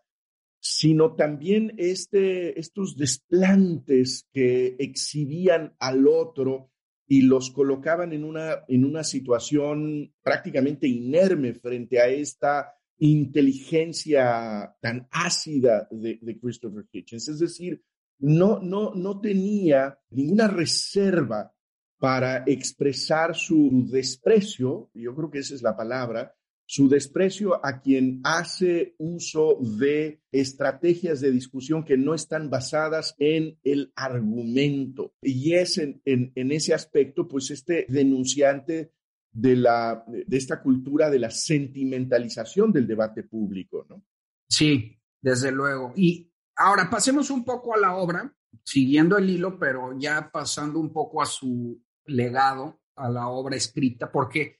sino 0.61 1.13
también 1.15 1.73
este, 1.75 2.57
estos 2.57 2.95
desplantes 2.95 4.29
que 4.31 4.77
exhibían 4.79 5.75
al 5.77 6.07
otro 6.07 6.71
y 7.05 7.23
los 7.23 7.51
colocaban 7.51 8.13
en 8.13 8.23
una, 8.23 8.63
en 8.69 8.85
una 8.85 9.03
situación 9.03 10.13
prácticamente 10.23 10.87
inerme 10.87 11.53
frente 11.53 11.99
a 11.99 12.07
esta 12.07 12.76
inteligencia 12.99 14.75
tan 14.81 15.07
ácida 15.11 15.87
de, 15.91 16.39
Christopher 16.39 16.85
Hitchens. 16.91 17.27
Es 17.29 17.39
decir, 17.39 17.83
no, 18.19 18.59
no, 18.59 18.93
no 18.95 19.19
tenía 19.19 19.99
ninguna 20.09 20.47
reserva 20.47 21.53
para 21.99 22.43
expresar 22.45 23.35
su 23.35 23.87
desprecio, 23.89 24.89
yo 24.93 25.15
creo 25.15 25.31
que 25.31 25.39
esa 25.39 25.55
es 25.55 25.61
la 25.63 25.75
palabra, 25.75 26.35
su 26.67 26.89
desprecio 26.89 27.65
a 27.65 27.79
quien 27.79 28.19
hace 28.25 28.93
uso 28.97 29.57
de 29.79 30.21
estrategias 30.31 31.21
de 31.21 31.31
discusión 31.31 31.85
que 31.85 31.97
no 31.97 32.13
están 32.13 32.49
basadas 32.49 33.15
en 33.19 33.57
el 33.63 33.93
argumento. 33.95 35.13
Y 35.21 35.53
es 35.53 35.77
en, 35.77 36.01
ese 36.05 36.73
aspecto, 36.73 37.25
pues 37.27 37.51
este 37.51 37.85
denunciante 37.87 38.91
de, 39.37 39.55
la, 39.55 40.03
de 40.07 40.37
esta 40.37 40.61
cultura 40.61 41.09
de 41.09 41.19
la 41.19 41.29
sentimentalización 41.29 42.71
del 42.71 42.87
debate 42.87 43.23
público, 43.23 43.85
¿no? 43.89 44.03
Sí, 44.49 44.97
desde 45.21 45.51
luego. 45.51 45.93
Y 45.95 46.31
ahora 46.55 46.89
pasemos 46.89 47.29
un 47.29 47.43
poco 47.43 47.73
a 47.73 47.77
la 47.77 47.95
obra, 47.95 48.33
siguiendo 48.63 49.17
el 49.17 49.29
hilo, 49.29 49.59
pero 49.59 49.97
ya 49.97 50.29
pasando 50.31 50.79
un 50.79 50.91
poco 50.91 51.21
a 51.21 51.25
su 51.25 51.81
legado, 52.05 52.81
a 52.95 53.09
la 53.09 53.27
obra 53.27 53.55
escrita, 53.55 54.11
porque 54.11 54.57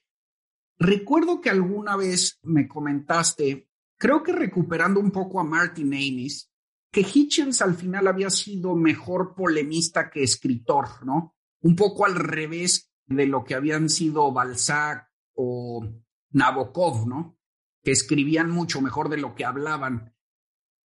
Recuerdo 0.79 1.41
que 1.41 1.49
alguna 1.49 1.95
vez 1.95 2.39
me 2.43 2.67
comentaste, 2.67 3.67
creo 3.97 4.21
que 4.21 4.31
recuperando 4.31 4.99
un 4.99 5.11
poco 5.11 5.39
a 5.39 5.43
Martin 5.43 5.93
Amis, 5.93 6.51
que 6.91 7.01
Hitchens 7.01 7.61
al 7.61 7.75
final 7.75 8.07
había 8.07 8.29
sido 8.29 8.75
mejor 8.75 9.33
polemista 9.35 10.09
que 10.09 10.23
escritor, 10.23 11.03
¿no? 11.03 11.35
Un 11.61 11.75
poco 11.75 12.05
al 12.05 12.15
revés 12.15 12.86
de 13.07 13.25
lo 13.25 13.43
que 13.43 13.55
habían 13.55 13.89
sido 13.89 14.31
Balzac 14.31 15.09
o 15.33 15.87
Nabokov, 16.31 17.07
¿no? 17.07 17.37
Que 17.83 17.91
escribían 17.91 18.51
mucho 18.51 18.81
mejor 18.81 19.09
de 19.09 19.17
lo 19.17 19.35
que 19.35 19.45
hablaban. 19.45 20.13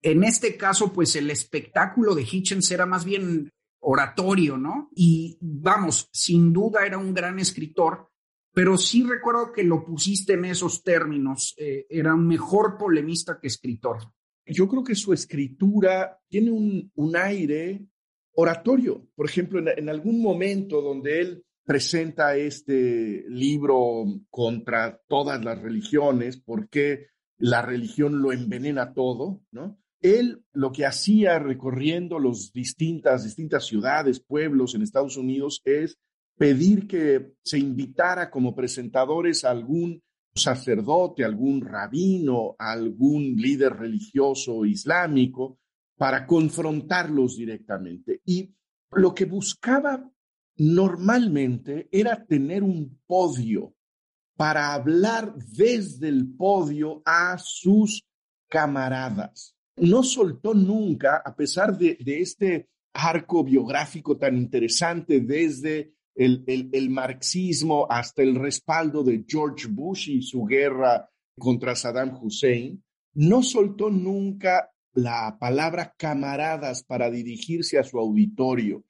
En 0.03 0.25
este 0.25 0.57
caso, 0.57 0.93
pues 0.93 1.17
el 1.17 1.31
espectáculo 1.31 2.15
de 2.15 2.23
Hitchens 2.23 2.71
era 2.71 2.87
más 2.87 3.05
bien 3.05 3.51
oratorio, 3.81 4.57
¿no? 4.57 4.91
Y 4.95 5.39
vamos, 5.41 6.09
sin 6.13 6.53
duda 6.53 6.87
era 6.87 6.99
un 6.99 7.15
gran 7.15 7.39
escritor, 7.39 8.11
pero 8.53 8.77
sí 8.77 9.05
recuerdo 9.05 9.53
que 9.53 9.63
lo 9.63 9.85
pusiste 9.85 10.35
en 10.35 10.47
esos 10.47 10.83
términos. 10.83 11.55
Eh, 11.57 11.87
era 11.89 12.15
un 12.15 12.27
mejor 12.27 12.77
polemista 12.77 13.39
que 13.41 13.49
escritor. 13.49 13.99
Yo 14.47 14.69
creo 14.69 14.83
que 14.83 14.95
su 14.95 15.13
escritura 15.13 16.19
tiene 16.29 16.51
un, 16.51 16.91
un 16.95 17.17
aire 17.17 17.87
oratorio. 18.33 19.07
Por 19.15 19.27
ejemplo, 19.27 19.61
en, 19.61 19.69
en, 19.69 19.89
algún 19.89 20.21
momento 20.21 20.83
donde 20.83 21.21
él 21.21 21.45
presenta 21.71 22.35
este 22.35 23.25
libro 23.29 24.05
contra 24.29 25.01
todas 25.07 25.45
las 25.45 25.63
religiones, 25.63 26.37
porque 26.37 27.07
la 27.39 27.63
religión 27.63 28.21
lo 28.21 28.33
envenena 28.33 28.93
todo, 28.93 29.41
¿no? 29.53 29.79
Él 30.03 30.43
lo 30.53 30.73
que 30.73 30.85
hacía 30.85 31.39
recorriendo 31.39 32.19
las 32.19 32.51
distintas, 32.53 33.23
distintas 33.23 33.67
ciudades, 33.67 34.19
pueblos 34.19 34.75
en 34.75 34.83
Estados 34.83 35.17
Unidos 35.17 35.63
es 35.65 35.97
pedir 36.37 36.89
que 36.89 37.35
se 37.45 37.61
invitara 37.61 38.33
como 38.33 38.53
presentadores 38.57 39.45
a 39.45 39.53
algún 39.53 40.03
sacerdote, 40.35 41.25
algún 41.25 41.61
rabino, 41.61 42.57
algún 42.59 43.37
líder 43.37 43.75
religioso 43.75 44.65
islámico 44.65 45.61
para 45.97 46.27
confrontarlos 46.27 47.37
directamente. 47.37 48.23
Y 48.25 48.53
lo 48.91 49.15
que 49.15 49.27
buscaba 49.27 50.11
normalmente 50.57 51.89
era 51.91 52.25
tener 52.25 52.63
un 52.63 53.01
podio 53.07 53.75
para 54.37 54.73
hablar 54.73 55.35
desde 55.37 56.09
el 56.09 56.35
podio 56.35 57.03
a 57.05 57.37
sus 57.39 58.03
camaradas. 58.49 59.55
No 59.77 60.03
soltó 60.03 60.55
nunca, 60.55 61.23
a 61.25 61.35
pesar 61.35 61.77
de, 61.77 61.97
este 62.07 62.69
arco 62.93 63.45
biográfico 63.45 64.17
tan 64.17 64.37
interesante 64.37 65.21
desde 65.21 65.93
el, 66.15 66.45
el, 66.47 66.91
marxismo 66.91 67.87
hasta 67.89 68.23
el 68.23 68.35
respaldo 68.35 69.05
de 69.05 69.25
George 69.27 69.69
Bush 69.69 70.09
y 70.09 70.23
su 70.23 70.45
guerra 70.45 71.09
contra 71.39 71.77
Saddam 71.77 72.19
Hussein, 72.21 72.83
no 73.15 73.43
soltó 73.43 73.91
nunca 73.91 74.71
la 74.93 75.37
palabra 75.39 75.95
camaradas 75.97 76.83
para 76.83 77.11
dirigirse 77.11 77.79
a 77.79 77.85
su 77.85 77.99
auditorio, 77.99 78.85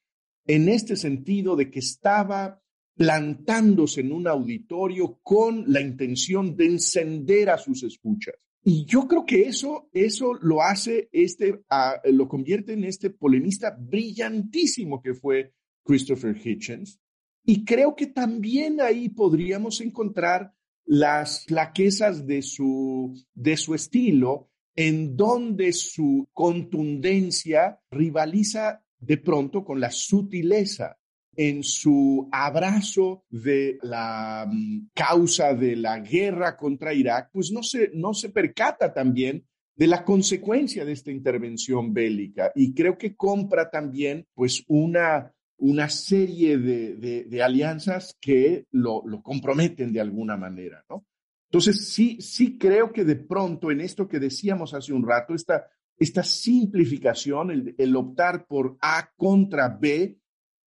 en 0.50 0.68
este 0.68 0.96
sentido 0.96 1.54
de 1.54 1.70
que 1.70 1.78
estaba 1.78 2.60
plantándose 2.96 4.00
en 4.00 4.10
un 4.10 4.26
auditorio 4.26 5.20
con 5.22 5.64
la 5.72 5.80
intención 5.80 6.56
de 6.56 6.66
encender 6.66 7.50
a 7.50 7.56
sus 7.56 7.84
escuchas. 7.84 8.34
Y 8.64 8.84
yo 8.84 9.06
creo 9.06 9.24
que 9.24 9.42
eso, 9.42 9.88
eso 9.92 10.34
lo 10.34 10.60
hace, 10.60 11.08
este, 11.12 11.60
lo 12.06 12.28
convierte 12.28 12.72
en 12.72 12.82
este 12.82 13.10
polemista 13.10 13.76
brillantísimo 13.78 15.00
que 15.00 15.14
fue 15.14 15.54
Christopher 15.84 16.36
Hitchens. 16.36 16.98
Y 17.44 17.64
creo 17.64 17.94
que 17.94 18.08
también 18.08 18.80
ahí 18.80 19.08
podríamos 19.08 19.80
encontrar 19.80 20.52
las 20.84 21.44
flaquezas 21.44 22.26
de 22.26 22.42
su, 22.42 23.14
de 23.34 23.56
su 23.56 23.76
estilo, 23.76 24.50
en 24.74 25.16
donde 25.16 25.72
su 25.72 26.28
contundencia 26.32 27.80
rivaliza 27.92 28.82
de 29.00 29.16
pronto 29.16 29.64
con 29.64 29.80
la 29.80 29.90
sutileza 29.90 30.96
en 31.36 31.62
su 31.62 32.28
abrazo 32.32 33.24
de 33.30 33.78
la 33.82 34.46
mm, 34.50 34.90
causa 34.94 35.54
de 35.54 35.76
la 35.76 36.00
guerra 36.00 36.56
contra 36.56 36.92
Irak, 36.92 37.30
pues 37.32 37.50
no 37.50 37.62
se, 37.62 37.90
no 37.94 38.12
se 38.12 38.30
percata 38.30 38.92
también 38.92 39.46
de 39.74 39.86
la 39.86 40.04
consecuencia 40.04 40.84
de 40.84 40.92
esta 40.92 41.10
intervención 41.10 41.94
bélica 41.94 42.52
y 42.54 42.74
creo 42.74 42.98
que 42.98 43.16
compra 43.16 43.70
también 43.70 44.26
pues 44.34 44.64
una, 44.68 45.32
una 45.56 45.88
serie 45.88 46.58
de, 46.58 47.24
de, 47.24 47.42
alianzas 47.42 48.16
que 48.20 48.66
lo, 48.72 49.02
lo, 49.06 49.22
comprometen 49.22 49.92
de 49.92 50.00
alguna 50.00 50.36
manera, 50.36 50.84
¿no? 50.90 51.06
Entonces, 51.48 51.88
sí, 51.88 52.20
sí 52.20 52.58
creo 52.58 52.92
que 52.92 53.04
de 53.04 53.16
pronto 53.16 53.70
en 53.70 53.80
esto 53.80 54.06
que 54.06 54.20
decíamos 54.20 54.74
hace 54.74 54.92
un 54.92 55.06
rato, 55.06 55.34
esta, 55.34 55.66
esta 56.00 56.24
simplificación, 56.24 57.50
el, 57.50 57.74
el 57.78 57.94
optar 57.94 58.46
por 58.46 58.76
A 58.80 59.10
contra 59.16 59.68
B, 59.68 60.18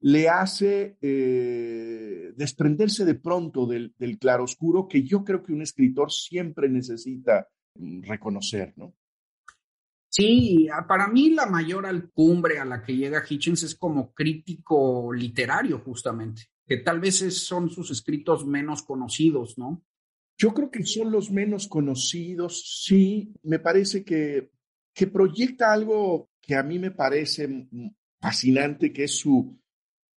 le 0.01 0.29
hace 0.29 0.97
eh, 1.01 2.33
desprenderse 2.35 3.03
de 3.03 3.15
pronto 3.15 3.65
del, 3.65 3.93
del 3.97 4.19
claroscuro 4.19 4.87
que 4.87 5.03
yo 5.03 5.23
creo 5.23 5.41
que 5.41 5.53
un 5.53 5.61
escritor 5.61 6.11
siempre 6.11 6.69
necesita 6.69 7.47
mm, 7.75 8.03
reconocer, 8.03 8.73
¿no? 8.75 8.93
Sí, 10.09 10.67
para 10.87 11.07
mí 11.07 11.31
la 11.31 11.47
mayor 11.47 11.87
alcumbre 11.87 12.59
a 12.59 12.65
la 12.65 12.83
que 12.83 12.95
llega 12.95 13.23
Hitchens 13.27 13.63
es 13.63 13.73
como 13.73 14.13
crítico 14.13 15.11
literario, 15.11 15.79
justamente, 15.79 16.43
que 16.67 16.77
tal 16.77 16.99
vez 16.99 17.15
son 17.35 17.71
sus 17.71 17.89
escritos 17.89 18.45
menos 18.45 18.83
conocidos, 18.83 19.57
¿no? 19.57 19.83
Yo 20.37 20.53
creo 20.53 20.69
que 20.69 20.85
son 20.85 21.11
los 21.11 21.31
menos 21.31 21.67
conocidos, 21.67 22.83
sí, 22.85 23.33
me 23.41 23.57
parece 23.57 24.03
que, 24.03 24.51
que 24.93 25.07
proyecta 25.07 25.73
algo 25.73 26.29
que 26.41 26.55
a 26.55 26.63
mí 26.63 26.77
me 26.77 26.91
parece 26.91 27.67
fascinante, 28.19 28.91
que 28.91 29.05
es 29.05 29.17
su, 29.17 29.57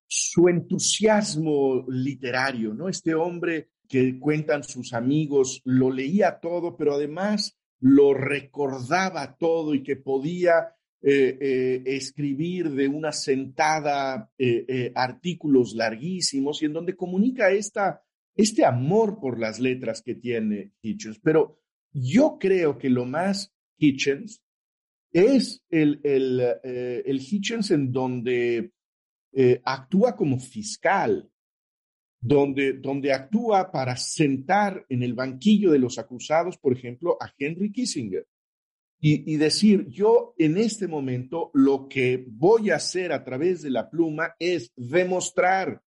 su 0.07 0.49
entusiasmo 0.49 1.85
literario, 1.89 2.75
¿no? 2.75 2.89
Este 2.89 3.15
hombre 3.15 3.71
que 3.89 4.19
cuentan 4.19 4.65
sus 4.65 4.93
amigos, 4.93 5.61
lo 5.65 5.91
leía 5.91 6.39
todo, 6.41 6.77
pero 6.77 6.95
además 6.95 7.59
lo 7.81 8.15
recordaba 8.15 9.37
todo 9.37 9.75
y 9.75 9.83
que 9.83 9.97
podía 9.97 10.75
eh, 11.03 11.37
eh, 11.39 11.83
escribir 11.85 12.71
de 12.71 12.89
una 12.89 13.13
sentada 13.13 14.31
eh, 14.39 14.91
artículos 14.95 15.75
larguísimos 15.75 16.63
y 16.63 16.65
en 16.65 16.73
donde 16.73 16.97
comunica 16.97 17.51
esta, 17.51 18.03
este 18.35 18.65
amor 18.65 19.21
por 19.21 19.39
las 19.39 19.61
letras 19.61 20.01
que 20.01 20.15
tiene 20.15 20.73
Hitchens. 20.81 21.21
Pero 21.23 21.61
yo 21.93 22.39
creo 22.41 22.79
que 22.79 22.89
lo 22.89 23.05
más 23.05 23.55
Hitchens 23.77 24.43
es 25.15 25.65
el, 25.71 26.01
el, 26.03 26.41
el 26.63 27.21
Hitchens 27.21 27.71
en 27.71 27.91
donde 27.93 28.75
eh, 29.37 29.61
actúa 29.65 30.15
como 30.15 30.39
fiscal, 30.39 31.29
donde, 32.21 32.75
donde 32.75 33.13
actúa 33.13 33.73
para 33.73 33.97
sentar 33.97 34.87
en 34.89 35.03
el 35.03 35.15
banquillo 35.15 35.73
de 35.73 35.81
los 35.81 35.99
acusados, 35.99 36.57
por 36.57 36.73
ejemplo, 36.73 37.17
a 37.21 37.33
Henry 37.37 37.73
Kissinger. 37.73 38.27
Y, 39.07 39.37
decir, 39.37 39.87
yo 39.89 40.35
en 40.39 40.57
este 40.57 40.89
momento 40.89 41.51
lo 41.53 41.89
que 41.91 42.25
voy 42.27 42.71
a 42.71 42.77
hacer 42.77 43.13
a 43.13 43.23
través 43.23 43.61
de 43.61 43.69
la 43.69 43.91
pluma 43.91 44.35
es 44.39 44.73
demostrar 44.77 45.83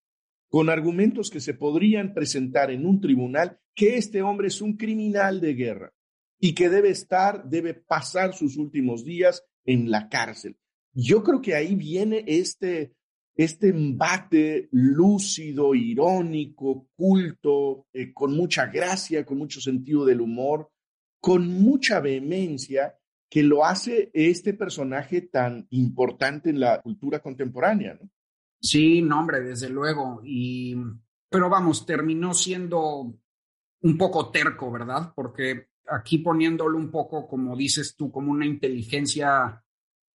con 0.48 0.70
argumentos 0.70 1.28
que 1.28 1.40
se 1.40 1.54
podrían 1.54 2.14
presentar 2.14 2.70
en 2.70 2.86
un 2.86 3.00
tribunal 3.00 3.58
que 3.74 3.96
este 3.96 4.22
hombre 4.22 4.46
es 4.46 4.62
un 4.62 4.76
criminal 4.76 5.40
de 5.40 5.54
guerra 5.54 5.92
y 6.38 6.54
que 6.54 6.68
debe 6.68 6.90
estar, 6.90 7.48
debe 7.48 7.74
pasar 7.74 8.34
sus 8.34 8.56
últimos 8.56 9.04
días 9.04 9.44
en 9.64 9.90
la 9.90 10.08
cárcel. 10.08 10.56
Yo 10.92 11.22
creo 11.22 11.40
que 11.40 11.54
ahí 11.54 11.74
viene 11.74 12.24
este, 12.26 12.94
este 13.34 13.68
embate 13.68 14.68
lúcido, 14.72 15.74
irónico, 15.74 16.88
culto, 16.96 17.86
eh, 17.92 18.12
con 18.12 18.36
mucha 18.36 18.66
gracia, 18.66 19.24
con 19.24 19.38
mucho 19.38 19.60
sentido 19.60 20.04
del 20.04 20.20
humor, 20.20 20.70
con 21.20 21.46
mucha 21.48 22.00
vehemencia, 22.00 22.96
que 23.30 23.42
lo 23.42 23.64
hace 23.64 24.10
este 24.14 24.54
personaje 24.54 25.22
tan 25.22 25.66
importante 25.70 26.50
en 26.50 26.60
la 26.60 26.80
cultura 26.80 27.20
contemporánea. 27.20 27.98
Sí, 28.60 29.02
no, 29.02 29.20
hombre, 29.20 29.40
desde 29.40 29.68
luego. 29.68 30.20
Y, 30.24 30.74
pero 31.28 31.50
vamos, 31.50 31.84
terminó 31.84 32.32
siendo 32.32 33.14
un 33.82 33.98
poco 33.98 34.30
terco, 34.30 34.70
¿verdad? 34.72 35.12
Porque 35.14 35.67
aquí 35.90 36.18
poniéndolo 36.18 36.78
un 36.78 36.90
poco, 36.90 37.26
como 37.26 37.56
dices 37.56 37.94
tú, 37.96 38.10
como 38.10 38.30
una 38.32 38.46
inteligencia 38.46 39.62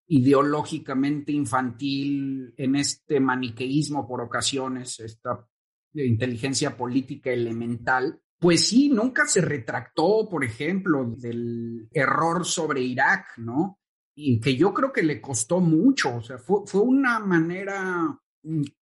ideológicamente 0.06 1.32
infantil 1.32 2.52
en 2.56 2.76
este 2.76 3.20
maniqueísmo 3.20 4.06
por 4.06 4.20
ocasiones, 4.20 5.00
esta 5.00 5.46
inteligencia 5.94 6.76
política 6.76 7.30
elemental, 7.30 8.20
pues 8.38 8.68
sí, 8.68 8.90
nunca 8.90 9.26
se 9.26 9.40
retractó, 9.40 10.28
por 10.28 10.44
ejemplo, 10.44 11.14
del 11.16 11.88
error 11.92 12.44
sobre 12.44 12.82
Irak, 12.82 13.38
¿no? 13.38 13.78
Y 14.14 14.38
que 14.40 14.54
yo 14.56 14.74
creo 14.74 14.92
que 14.92 15.02
le 15.02 15.20
costó 15.20 15.60
mucho, 15.60 16.16
o 16.16 16.22
sea, 16.22 16.38
fue, 16.38 16.66
fue 16.66 16.82
una 16.82 17.18
manera, 17.20 18.20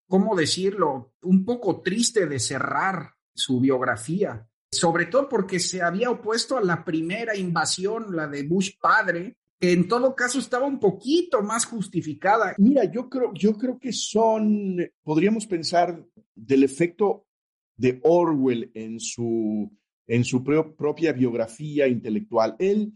¿cómo 0.08 0.36
decirlo?, 0.36 1.14
un 1.22 1.46
poco 1.46 1.82
triste 1.82 2.26
de 2.26 2.40
cerrar 2.40 3.14
su 3.34 3.60
biografía, 3.60 4.48
sobre 4.72 5.08
todo 5.08 5.28
porque 5.28 5.60
se 5.60 5.82
había 5.82 6.10
opuesto 6.10 6.58
a 6.58 6.64
la 6.64 6.84
primera 6.86 7.36
invasión, 7.36 8.16
la 8.16 8.28
de 8.28 8.44
Bush 8.44 8.72
padre, 8.80 9.38
que 9.60 9.74
en 9.74 9.88
todo 9.88 10.16
caso 10.16 10.40
estaba 10.40 10.66
un 10.66 10.80
poquito 10.80 11.42
más 11.44 11.66
justificada. 11.66 12.56
Mira, 12.58 12.86
yo 12.86 13.10
creo, 13.10 13.32
yo 13.34 13.58
creo 13.58 13.78
que 13.78 13.92
son, 13.92 14.78
podríamos 15.04 15.46
pensar 15.46 16.04
del 16.34 16.64
efecto 16.64 17.28
de 17.76 18.00
Orwell 18.04 18.72
en 18.74 19.00
su, 19.00 19.72
en 20.08 20.24
su 20.24 20.44
propia 20.44 21.12
biografía 21.12 21.88
intelectual. 21.88 22.56
Él 22.58 22.94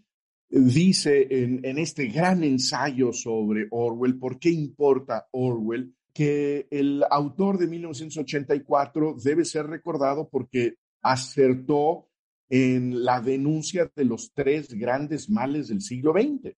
dice 0.49 1.27
en, 1.29 1.59
en 1.65 1.77
este 1.77 2.07
gran 2.07 2.43
ensayo 2.43 3.11
sobre 3.11 3.67
Orwell, 3.69 4.17
¿por 4.17 4.39
qué 4.39 4.49
importa 4.49 5.27
Orwell? 5.31 5.93
que 6.15 6.65
el 6.71 7.03
autor 7.11 7.57
de 7.57 7.67
1984 7.67 9.17
debe 9.21 9.43
ser 9.43 9.67
recordado 9.67 10.29
porque 10.29 10.77
acertó 11.05 12.09
en 12.49 13.03
la 13.03 13.21
denuncia 13.21 13.91
de 13.95 14.05
los 14.05 14.33
tres 14.33 14.73
grandes 14.73 15.29
males 15.29 15.67
del 15.67 15.81
siglo 15.81 16.13
XX, 16.13 16.55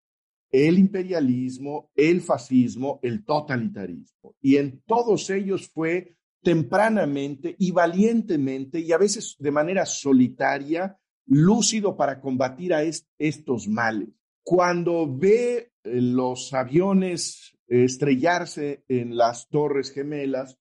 el 0.50 0.80
imperialismo, 0.80 1.92
el 1.94 2.22
fascismo, 2.22 3.00
el 3.04 3.26
totalitarismo. 3.26 4.36
Y 4.42 4.56
en 4.56 4.82
todos 4.86 5.30
ellos 5.30 5.68
fue 5.68 6.16
tempranamente 6.42 7.56
y 7.60 7.72
valientemente 7.72 8.80
y 8.80 8.94
a 8.94 8.98
veces 8.98 9.36
de 9.38 9.52
manera 9.52 9.86
solitaria, 9.86 10.98
lúcido 11.26 11.98
para 11.98 12.22
combatir 12.22 12.74
a 12.74 12.84
estos 13.18 13.68
males. 13.68 14.08
Cuando 14.44 15.14
ve 15.14 15.74
eh, 15.84 16.02
los 16.02 16.54
aviones 16.54 17.54
estrellarse 17.68 18.86
en 18.88 19.18
las 19.18 19.50
Torres 19.50 19.92
Gemelas, 19.92 20.58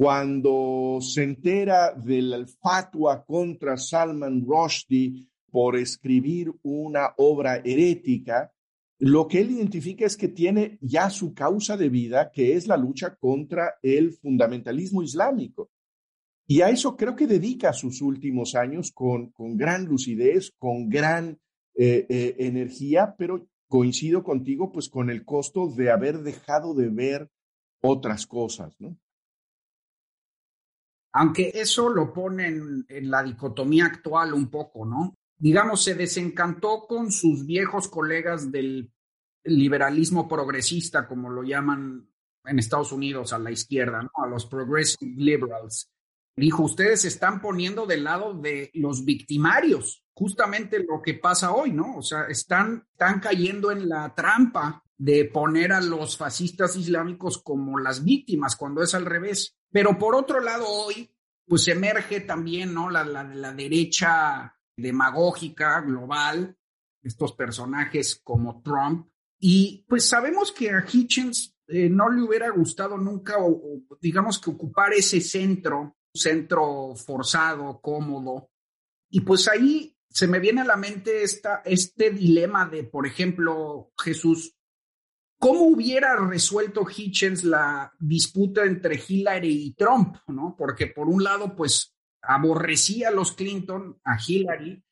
cuando 0.00 0.98
se 1.02 1.22
entera 1.22 1.92
del 1.92 2.48
fatua 2.48 3.22
contra 3.22 3.76
Salman 3.76 4.46
Rushdie 4.46 5.28
por 5.50 5.76
escribir 5.76 6.50
una 6.62 7.12
obra 7.18 7.56
herética, 7.56 8.50
lo 9.00 9.28
que 9.28 9.42
él 9.42 9.50
identifica 9.50 10.06
es 10.06 10.16
que 10.16 10.28
tiene 10.28 10.78
ya 10.80 11.10
su 11.10 11.34
causa 11.34 11.76
de 11.76 11.90
vida, 11.90 12.30
que 12.32 12.54
es 12.56 12.66
la 12.66 12.78
lucha 12.78 13.14
contra 13.16 13.74
el 13.82 14.14
fundamentalismo 14.14 15.02
islámico. 15.02 15.68
Y 16.46 16.62
a 16.62 16.70
eso 16.70 16.96
creo 16.96 17.14
que 17.14 17.26
dedica 17.26 17.74
sus 17.74 18.00
últimos 18.00 18.54
años 18.54 18.92
con, 18.92 19.32
con 19.32 19.58
gran 19.58 19.84
lucidez, 19.84 20.50
con 20.56 20.88
gran 20.88 21.38
eh, 21.74 22.06
eh, 22.08 22.36
energía, 22.38 23.16
pero 23.18 23.46
coincido 23.68 24.22
contigo, 24.22 24.72
pues 24.72 24.88
con 24.88 25.10
el 25.10 25.26
costo 25.26 25.68
de 25.68 25.90
haber 25.90 26.20
dejado 26.20 26.72
de 26.72 26.88
ver 26.88 27.30
otras 27.82 28.26
cosas, 28.26 28.74
¿no? 28.80 28.96
Aunque 31.12 31.50
eso 31.54 31.88
lo 31.88 32.12
pone 32.12 32.46
en, 32.46 33.10
la 33.10 33.22
dicotomía 33.22 33.86
actual 33.86 34.32
un 34.32 34.48
poco, 34.48 34.86
¿no? 34.86 35.14
Digamos, 35.38 35.82
se 35.82 35.94
desencantó 35.94 36.86
con 36.86 37.10
sus 37.10 37.46
viejos 37.46 37.88
colegas 37.88 38.52
del 38.52 38.92
liberalismo 39.44 40.28
progresista, 40.28 41.08
como 41.08 41.30
lo 41.30 41.42
llaman 41.42 42.08
en 42.44 42.58
Estados 42.58 42.92
Unidos 42.92 43.32
a 43.32 43.38
la 43.38 43.50
izquierda, 43.50 44.02
¿no? 44.02 44.10
a 44.22 44.28
los 44.28 44.46
progressive 44.46 45.14
liberals. 45.16 45.90
Dijo, 46.36 46.62
ustedes 46.62 47.04
están 47.04 47.40
poniendo 47.40 47.86
del 47.86 48.04
lado 48.04 48.34
de 48.34 48.70
los 48.74 49.04
victimarios, 49.04 50.04
justamente 50.14 50.78
lo 50.78 51.02
que 51.02 51.14
pasa 51.14 51.52
hoy, 51.52 51.72
¿no? 51.72 51.96
O 51.96 52.02
sea, 52.02 52.24
están, 52.24 52.86
están 52.92 53.20
cayendo 53.20 53.70
en 53.70 53.88
la 53.88 54.14
trampa 54.14 54.82
de 54.96 55.24
poner 55.24 55.72
a 55.72 55.80
los 55.80 56.16
fascistas 56.16 56.76
islámicos 56.76 57.42
como 57.42 57.78
las 57.78 58.04
víctimas, 58.04 58.56
cuando 58.56 58.82
es 58.82 58.94
al 58.94 59.06
revés. 59.06 59.56
Pero 59.70 59.98
por 59.98 60.14
otro 60.14 60.40
lado, 60.40 60.68
hoy, 60.68 61.10
pues 61.46 61.66
emerge 61.68 62.20
también, 62.20 62.74
¿no? 62.74 62.90
La, 62.90 63.04
la, 63.04 63.24
la 63.24 63.52
derecha 63.52 64.54
demagógica 64.76 65.80
global, 65.80 66.56
estos 67.02 67.32
personajes 67.32 68.20
como 68.22 68.62
Trump. 68.62 69.08
Y 69.38 69.84
pues 69.88 70.08
sabemos 70.08 70.52
que 70.52 70.70
a 70.70 70.84
Hitchens 70.90 71.56
eh, 71.66 71.88
no 71.88 72.10
le 72.10 72.22
hubiera 72.22 72.50
gustado 72.50 72.98
nunca, 72.98 73.36
digamos 74.00 74.38
que 74.38 74.50
ocupar 74.50 74.92
ese 74.92 75.20
centro, 75.20 75.96
centro 76.12 76.94
forzado, 76.96 77.80
cómodo. 77.80 78.50
Y 79.08 79.20
pues 79.20 79.48
ahí 79.48 79.96
se 80.08 80.26
me 80.26 80.40
viene 80.40 80.62
a 80.62 80.66
la 80.66 80.76
mente 80.76 81.22
esta, 81.22 81.62
este 81.64 82.10
dilema 82.10 82.66
de, 82.66 82.84
por 82.84 83.06
ejemplo, 83.06 83.92
Jesús, 84.02 84.56
¿cómo 85.40 85.62
hubiera 85.62 86.14
resuelto 86.16 86.86
Hitchens 86.86 87.42
la 87.42 87.92
disputa 87.98 88.64
entre 88.64 89.02
Hillary 89.08 89.64
y 89.64 89.72
Trump? 89.72 90.18
¿no? 90.28 90.54
Porque 90.56 90.86
por 90.86 91.08
un 91.08 91.24
lado, 91.24 91.56
pues 91.56 91.96
aborrecía 92.22 93.08
a 93.08 93.12
los 93.12 93.32
Clinton, 93.32 93.98
a 94.04 94.18
Hillary, 94.24 94.84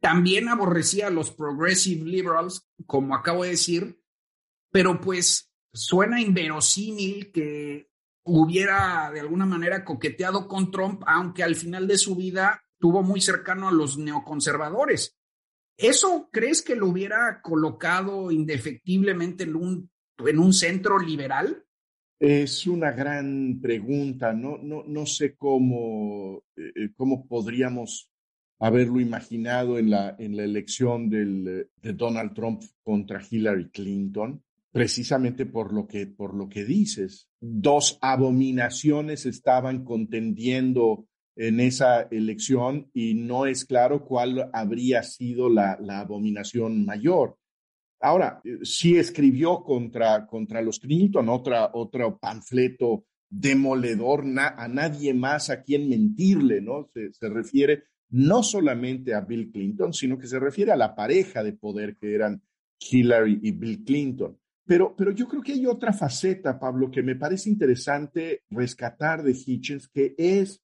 también 0.00 0.48
aborrecía 0.48 1.08
a 1.08 1.10
los 1.10 1.32
progressive 1.32 2.04
liberals, 2.04 2.66
como 2.86 3.16
acabo 3.16 3.42
de 3.42 3.50
decir, 3.50 4.00
pero 4.70 5.00
pues 5.00 5.50
suena 5.72 6.20
inverosímil 6.20 7.32
que 7.32 7.90
hubiera 8.24 9.10
de 9.10 9.20
alguna 9.20 9.46
manera 9.46 9.84
coqueteado 9.84 10.46
con 10.46 10.70
Trump, 10.70 11.02
aunque 11.06 11.42
al 11.42 11.56
final 11.56 11.88
de 11.88 11.98
su 11.98 12.14
vida 12.14 12.62
tuvo 12.78 13.02
muy 13.02 13.20
cercano 13.20 13.68
a 13.68 13.72
los 13.72 13.98
neoconservadores. 13.98 15.17
¿Eso 15.78 16.28
crees 16.32 16.60
que 16.60 16.74
lo 16.74 16.88
hubiera 16.88 17.40
colocado 17.40 18.32
indefectiblemente 18.32 19.44
en 19.44 19.54
un, 19.54 19.90
en 20.18 20.38
un 20.40 20.52
centro 20.52 20.98
liberal? 20.98 21.64
Es 22.18 22.66
una 22.66 22.90
gran 22.90 23.60
pregunta. 23.62 24.32
No, 24.32 24.58
no, 24.58 24.82
no 24.84 25.06
sé 25.06 25.36
cómo, 25.36 26.42
eh, 26.56 26.72
eh, 26.74 26.90
cómo 26.96 27.28
podríamos 27.28 28.10
haberlo 28.58 29.00
imaginado 29.00 29.78
en 29.78 29.90
la, 29.90 30.16
en 30.18 30.36
la 30.36 30.42
elección 30.42 31.08
del, 31.08 31.68
de 31.76 31.92
Donald 31.92 32.34
Trump 32.34 32.60
contra 32.82 33.22
Hillary 33.22 33.70
Clinton, 33.70 34.42
precisamente 34.72 35.46
por 35.46 35.72
lo 35.72 35.86
que, 35.86 36.08
por 36.08 36.34
lo 36.34 36.48
que 36.48 36.64
dices. 36.64 37.28
Dos 37.40 37.98
abominaciones 38.02 39.26
estaban 39.26 39.84
contendiendo 39.84 41.06
en 41.38 41.60
esa 41.60 42.02
elección 42.10 42.90
y 42.92 43.14
no 43.14 43.46
es 43.46 43.64
claro 43.64 44.04
cuál 44.04 44.50
habría 44.52 45.04
sido 45.04 45.48
la, 45.48 45.78
la 45.80 46.00
abominación 46.00 46.84
mayor. 46.84 47.38
Ahora, 48.00 48.40
eh, 48.44 48.58
sí 48.64 48.96
escribió 48.96 49.62
contra, 49.62 50.26
contra 50.26 50.60
los 50.60 50.80
Clinton 50.80 51.28
otra, 51.28 51.70
otro 51.74 52.18
panfleto 52.18 53.04
demoledor, 53.30 54.24
a 54.36 54.68
nadie 54.68 55.14
más 55.14 55.48
a 55.50 55.62
quien 55.62 55.88
mentirle, 55.88 56.60
¿no? 56.60 56.88
Se, 56.92 57.12
se, 57.12 57.28
refiere 57.28 57.84
no 58.10 58.42
solamente 58.42 59.14
a 59.14 59.20
Bill 59.20 59.52
Clinton, 59.52 59.92
sino 59.92 60.18
que 60.18 60.26
se 60.26 60.40
refiere 60.40 60.72
a 60.72 60.76
la 60.76 60.96
pareja 60.96 61.44
de 61.44 61.52
poder 61.52 61.96
que 61.98 62.14
eran 62.14 62.42
Hillary 62.80 63.38
y 63.42 63.52
Bill 63.52 63.84
Clinton. 63.84 64.36
Pero, 64.66 64.96
pero 64.96 65.12
yo 65.12 65.28
creo 65.28 65.42
que 65.42 65.52
hay 65.52 65.66
otra 65.66 65.92
faceta, 65.92 66.58
Pablo, 66.58 66.90
que 66.90 67.02
me 67.02 67.16
parece 67.16 67.48
interesante 67.48 68.42
rescatar 68.50 69.22
de 69.22 69.32
Hitchens, 69.32 69.88
que 69.88 70.14
es 70.18 70.62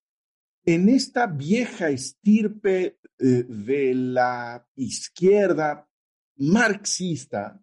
en 0.64 0.88
esta 0.88 1.26
vieja 1.26 1.90
estirpe 1.90 2.98
eh, 3.18 3.44
de 3.48 3.94
la 3.94 4.66
izquierda 4.76 5.88
marxista, 6.36 7.60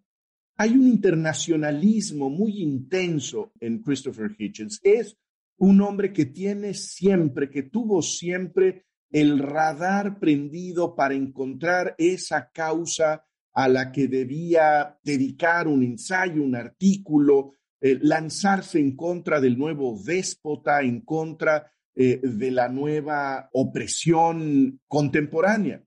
hay 0.56 0.72
un 0.72 0.86
internacionalismo 0.86 2.30
muy 2.30 2.62
intenso 2.62 3.52
en 3.58 3.82
Christopher 3.82 4.34
Hitchens. 4.38 4.80
Es 4.82 5.16
un 5.58 5.80
hombre 5.80 6.12
que 6.12 6.26
tiene 6.26 6.74
siempre, 6.74 7.50
que 7.50 7.64
tuvo 7.64 8.02
siempre 8.02 8.86
el 9.10 9.38
radar 9.38 10.18
prendido 10.18 10.94
para 10.94 11.14
encontrar 11.14 11.94
esa 11.98 12.50
causa 12.50 13.26
a 13.52 13.68
la 13.68 13.92
que 13.92 14.08
debía 14.08 14.98
dedicar 15.02 15.68
un 15.68 15.82
ensayo, 15.82 16.42
un 16.42 16.56
artículo, 16.56 17.52
eh, 17.80 17.98
lanzarse 18.00 18.78
en 18.78 18.96
contra 18.96 19.40
del 19.40 19.58
nuevo 19.58 20.00
déspota, 20.02 20.80
en 20.80 21.00
contra 21.00 21.70
eh, 21.94 22.20
de 22.22 22.50
la 22.50 22.68
nueva 22.68 23.50
opresión 23.52 24.80
contemporánea. 24.88 25.84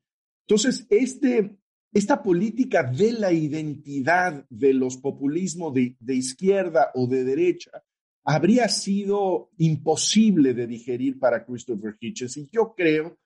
Entonces, 0.47 0.85
este, 0.91 1.57
esta 1.91 2.21
política 2.21 2.83
de 2.83 3.13
la 3.13 3.31
identidad 3.31 4.45
de 4.49 4.73
los 4.73 4.97
populismos 4.97 5.73
de, 5.73 5.95
izquierda 6.13 6.91
o 6.93 7.07
de 7.07 7.23
derecha 7.23 7.71
habría 8.23 8.67
sido 8.69 9.49
imposible 9.57 10.53
de 10.53 10.67
digerir 10.67 11.17
para 11.17 11.43
Christopher 11.43 11.95
Hitchens. 11.99 12.37
Y 12.37 12.49
yo 12.51 12.75
creo 12.75 13.17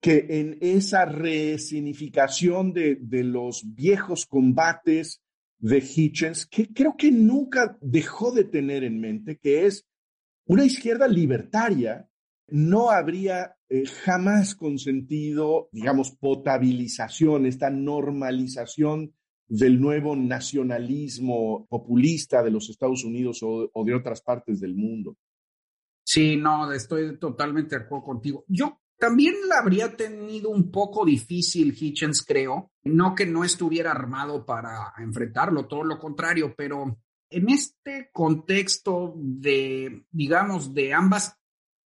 que 0.00 0.26
en 0.28 0.58
esa 0.60 1.04
resignificación 1.04 2.72
de, 2.72 2.96
de 2.96 3.22
los 3.22 3.62
viejos 3.74 4.26
combates 4.26 5.22
de 5.58 5.78
Hitchens, 5.78 6.46
que 6.46 6.72
creo 6.72 6.96
que 6.96 7.12
nunca 7.12 7.78
dejó 7.80 8.32
de 8.32 8.44
tener 8.44 8.82
en 8.82 8.98
mente, 8.98 9.38
que 9.38 9.66
es 9.66 9.86
una 10.46 10.64
izquierda 10.64 11.06
libertaria 11.06 12.08
no 12.48 12.90
habría 12.90 13.56
eh, 13.68 13.86
jamás 13.86 14.54
consentido, 14.54 15.68
digamos, 15.72 16.12
potabilización, 16.12 17.46
esta 17.46 17.70
normalización 17.70 19.14
del 19.48 19.80
nuevo 19.80 20.16
nacionalismo 20.16 21.66
populista 21.68 22.42
de 22.42 22.50
los 22.50 22.68
Estados 22.68 23.04
Unidos 23.04 23.42
o, 23.42 23.70
o, 23.72 23.84
de 23.84 23.94
otras 23.94 24.20
partes 24.22 24.60
del 24.60 24.74
mundo. 24.74 25.16
Sí, 26.04 26.36
no, 26.36 26.72
estoy 26.72 27.18
totalmente 27.18 27.76
de 27.76 27.84
acuerdo 27.84 28.04
contigo. 28.04 28.44
Yo 28.48 28.80
también 28.98 29.34
la 29.48 29.58
habría 29.58 29.96
tenido 29.96 30.50
un 30.50 30.70
poco 30.70 31.04
difícil 31.04 31.76
Hitchens, 31.78 32.24
creo. 32.24 32.70
No 32.84 33.14
que 33.14 33.26
no 33.26 33.44
estuviera 33.44 33.90
armado 33.90 34.46
para 34.46 34.94
enfrentarlo, 34.98 35.66
todo 35.66 35.84
lo 35.84 35.98
contrario, 35.98 36.54
pero 36.56 36.98
en 37.30 37.50
este 37.50 38.08
contexto 38.12 39.14
de, 39.16 40.06
digamos, 40.10 40.72
de 40.72 40.94
ambas 40.94 41.36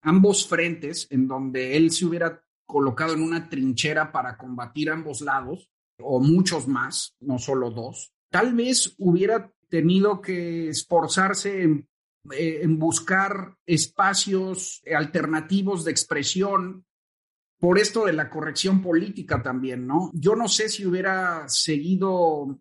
ambos 0.03 0.47
frentes 0.47 1.07
en 1.11 1.27
donde 1.29 1.77
él 1.77 1.91
se 1.91 2.07
hubiera 2.07 2.43
colocado 2.67 3.15
en 3.15 3.23
una 3.23 3.49
trinchera 3.49 4.13
para 4.13 4.37
combatir 4.37 4.91
ambos 4.91 5.21
lados, 5.21 5.71
o 5.99 6.21
muchos 6.21 6.67
más, 6.67 7.17
no 7.21 7.39
solo 7.39 7.71
dos, 7.71 8.13
tal 8.31 8.55
vez 8.55 8.95
hubiera 8.99 9.53
tenido 9.69 10.21
que 10.21 10.69
esforzarse 10.69 11.63
en, 11.63 11.89
eh, 12.33 12.65
buscar 12.69 13.57
espacios 13.67 14.83
alternativos 14.95 15.85
de 15.85 15.91
expresión 15.91 16.85
por 17.59 17.79
esto 17.79 18.07
de 18.07 18.15
la 18.15 18.31
corrección 18.31 18.83
política 18.83 19.43
también, 19.43 19.87
¿no? 19.87 20.11
Yo 20.15 20.35
no 20.35 20.49
sé 20.49 20.69
si 20.69 20.87
hubiera 20.87 21.49
seguido 21.49 22.59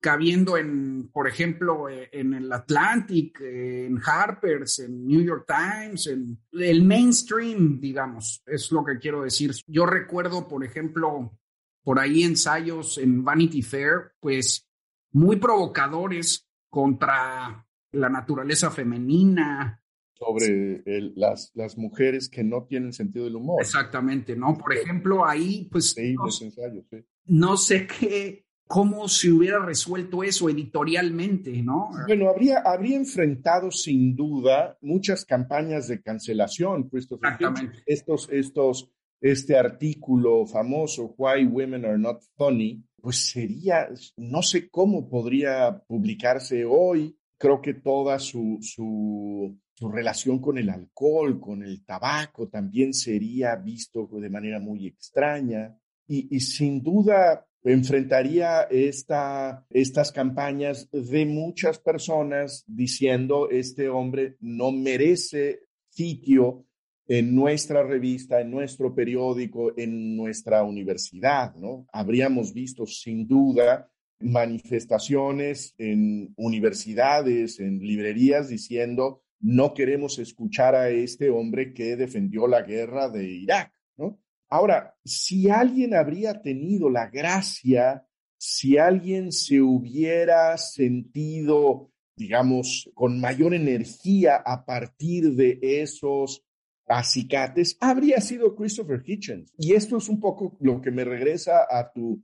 cabiendo 0.00 0.56
en, 0.56 1.10
por 1.12 1.28
ejemplo, 1.28 1.88
eh, 1.88 2.08
en 2.12 2.32
el 2.32 2.50
Atlantic, 2.50 3.38
en 3.42 4.00
Harper's, 4.04 4.78
en 4.80 5.06
New 5.06 5.20
York 5.20 5.46
Times, 5.46 6.06
en 6.06 6.38
el 6.52 6.82
mainstream, 6.82 7.78
digamos, 7.78 8.42
es 8.46 8.72
lo 8.72 8.82
que 8.84 8.98
quiero 8.98 9.22
decir. 9.22 9.52
Yo 9.66 9.84
recuerdo, 9.84 10.48
por 10.48 10.64
ejemplo, 10.64 11.38
por 11.84 11.98
ahí 11.98 12.22
ensayos 12.22 12.96
en 12.98 13.22
Vanity 13.22 13.62
Fair, 13.62 14.12
pues 14.20 14.66
muy 15.12 15.36
provocadores 15.36 16.48
contra 16.70 17.66
la 17.92 18.08
naturaleza 18.08 18.70
femenina. 18.70 19.82
Sobre 20.14 20.82
el, 20.84 21.14
las, 21.16 21.50
las 21.54 21.76
mujeres 21.76 22.28
que 22.28 22.44
no 22.44 22.64
tienen 22.64 22.92
sentido 22.92 23.24
del 23.26 23.36
humor. 23.36 23.60
Exactamente, 23.60 24.36
¿no? 24.36 24.56
Por 24.56 24.74
ejemplo, 24.74 25.26
ahí, 25.26 25.68
pues... 25.70 25.92
Sí, 25.92 26.14
no, 26.14 26.24
ensayos, 26.26 26.84
sí. 26.90 27.04
no 27.24 27.56
sé 27.56 27.86
qué 27.86 28.49
cómo 28.70 29.08
se 29.08 29.32
hubiera 29.32 29.58
resuelto 29.58 30.22
eso 30.22 30.48
editorialmente, 30.48 31.60
¿no? 31.60 31.90
Bueno, 32.06 32.30
habría, 32.30 32.60
habría 32.60 32.98
enfrentado 32.98 33.72
sin 33.72 34.14
duda 34.14 34.78
muchas 34.80 35.24
campañas 35.24 35.88
de 35.88 36.00
cancelación, 36.00 36.88
Exactamente. 36.92 37.82
Estos, 37.84 38.28
estos, 38.30 38.88
este 39.20 39.58
artículo 39.58 40.46
famoso, 40.46 41.16
Why 41.18 41.46
Women 41.46 41.84
Are 41.84 41.98
Not 41.98 42.22
Funny, 42.36 42.84
pues 43.02 43.32
sería, 43.32 43.88
no 44.16 44.40
sé 44.40 44.70
cómo 44.70 45.08
podría 45.08 45.82
publicarse 45.88 46.64
hoy. 46.64 47.18
Creo 47.38 47.60
que 47.60 47.74
toda 47.74 48.20
su, 48.20 48.58
su, 48.60 49.58
su 49.74 49.88
relación 49.90 50.38
con 50.38 50.58
el 50.58 50.70
alcohol, 50.70 51.40
con 51.40 51.64
el 51.64 51.84
tabaco, 51.84 52.48
también 52.48 52.94
sería 52.94 53.56
visto 53.56 54.06
de 54.12 54.30
manera 54.30 54.60
muy 54.60 54.86
extraña. 54.86 55.76
Y, 56.06 56.36
y 56.36 56.38
sin 56.38 56.80
duda 56.84 57.48
enfrentaría 57.62 58.62
esta, 58.70 59.66
estas 59.70 60.12
campañas 60.12 60.88
de 60.92 61.26
muchas 61.26 61.78
personas 61.78 62.64
diciendo 62.66 63.50
este 63.50 63.88
hombre 63.88 64.36
no 64.40 64.72
merece 64.72 65.60
sitio 65.88 66.64
en 67.06 67.34
nuestra 67.34 67.82
revista, 67.82 68.40
en 68.40 68.50
nuestro 68.50 68.94
periódico, 68.94 69.76
en 69.76 70.16
nuestra 70.16 70.62
universidad, 70.62 71.54
¿no? 71.56 71.86
Habríamos 71.92 72.54
visto 72.54 72.86
sin 72.86 73.26
duda 73.26 73.90
manifestaciones 74.20 75.74
en 75.76 76.32
universidades, 76.36 77.58
en 77.58 77.80
librerías 77.80 78.48
diciendo 78.48 79.22
no 79.40 79.72
queremos 79.72 80.18
escuchar 80.18 80.74
a 80.74 80.90
este 80.90 81.30
hombre 81.30 81.72
que 81.72 81.96
defendió 81.96 82.46
la 82.46 82.62
guerra 82.62 83.08
de 83.08 83.24
Irak, 83.24 83.72
¿no? 83.96 84.20
Ahora, 84.50 84.96
si 85.04 85.48
alguien 85.48 85.94
habría 85.94 86.42
tenido 86.42 86.90
la 86.90 87.08
gracia, 87.08 88.04
si 88.36 88.78
alguien 88.78 89.30
se 89.30 89.60
hubiera 89.60 90.58
sentido, 90.58 91.92
digamos, 92.16 92.90
con 92.94 93.20
mayor 93.20 93.54
energía 93.54 94.36
a 94.36 94.64
partir 94.64 95.36
de 95.36 95.60
esos 95.62 96.44
acicates, 96.88 97.76
habría 97.80 98.20
sido 98.20 98.56
Christopher 98.56 99.02
Hitchens. 99.06 99.52
Y 99.56 99.74
esto 99.74 99.98
es 99.98 100.08
un 100.08 100.18
poco 100.18 100.56
lo 100.60 100.80
que 100.80 100.90
me 100.90 101.04
regresa 101.04 101.66
a 101.70 101.92
tu, 101.92 102.20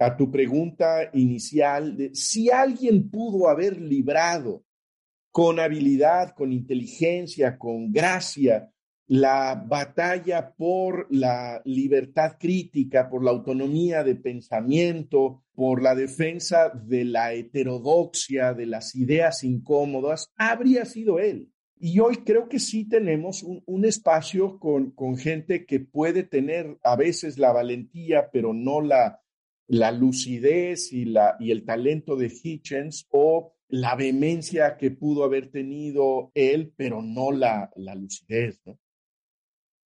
a 0.00 0.16
tu 0.16 0.32
pregunta 0.32 1.10
inicial 1.12 2.10
si 2.12 2.50
alguien 2.50 3.08
pudo 3.08 3.48
haber 3.48 3.80
librado 3.80 4.64
con 5.30 5.60
habilidad, 5.60 6.34
con 6.34 6.52
inteligencia, 6.52 7.56
con 7.56 7.92
gracia, 7.92 8.72
la 9.08 9.54
batalla 9.54 10.54
por 10.54 11.06
la 11.10 11.62
libertad 11.64 12.36
crítica, 12.38 13.08
por 13.08 13.24
la 13.24 13.30
autonomía 13.30 14.04
de 14.04 14.14
pensamiento, 14.14 15.44
por 15.54 15.82
la 15.82 15.94
defensa 15.94 16.68
de 16.68 17.04
la 17.04 17.32
heterodoxia, 17.32 18.52
de 18.52 18.66
las 18.66 18.94
ideas 18.94 19.44
incómodas, 19.44 20.30
habría 20.36 20.84
sido 20.84 21.18
él. 21.18 21.50
Y 21.80 22.00
hoy 22.00 22.18
creo 22.18 22.48
que 22.48 22.58
sí 22.58 22.86
tenemos 22.86 23.42
un, 23.42 23.84
espacio 23.84 24.58
con, 24.58 24.90
con, 24.90 25.16
gente 25.16 25.64
que 25.64 25.80
puede 25.80 26.24
tener 26.24 26.76
a 26.82 26.96
veces 26.96 27.38
la 27.38 27.52
valentía, 27.52 28.28
pero 28.30 28.52
no 28.52 28.82
la, 28.82 29.22
la 29.68 29.90
lucidez 29.90 30.92
y, 30.92 31.06
la, 31.06 31.36
y 31.38 31.50
el 31.50 31.64
talento 31.64 32.16
de 32.16 32.30
Hitchens 32.30 33.06
o 33.10 33.54
la 33.68 33.94
vehemencia 33.94 34.76
que 34.76 34.90
pudo 34.90 35.24
haber 35.24 35.50
tenido 35.50 36.30
él, 36.34 36.74
pero 36.76 37.00
no 37.00 37.30
la, 37.30 37.70
la 37.76 37.94
lucidez. 37.94 38.60
¿no? 38.66 38.78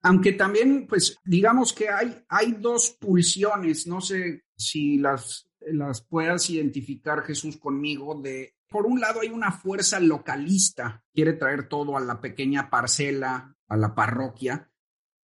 Aunque 0.02 0.32
también, 0.32 0.86
pues, 0.88 1.16
digamos 1.24 1.72
que 1.72 1.88
hay, 1.88 2.24
hay 2.28 2.52
dos 2.52 2.96
pulsiones, 3.00 3.86
no 3.86 4.00
sé 4.00 4.44
si 4.56 4.98
las, 4.98 5.48
las 5.60 6.02
puedas 6.02 6.50
identificar, 6.50 7.22
Jesús, 7.22 7.56
conmigo, 7.56 8.20
de 8.20 8.56
por 8.68 8.86
un 8.86 9.00
lado 9.00 9.20
hay 9.20 9.28
una 9.28 9.52
fuerza 9.52 10.00
localista, 10.00 11.04
quiere 11.12 11.34
traer 11.34 11.68
todo 11.68 11.96
a 11.96 12.00
la 12.00 12.20
pequeña 12.20 12.70
parcela, 12.70 13.54
a 13.68 13.76
la 13.76 13.94
parroquia, 13.94 14.70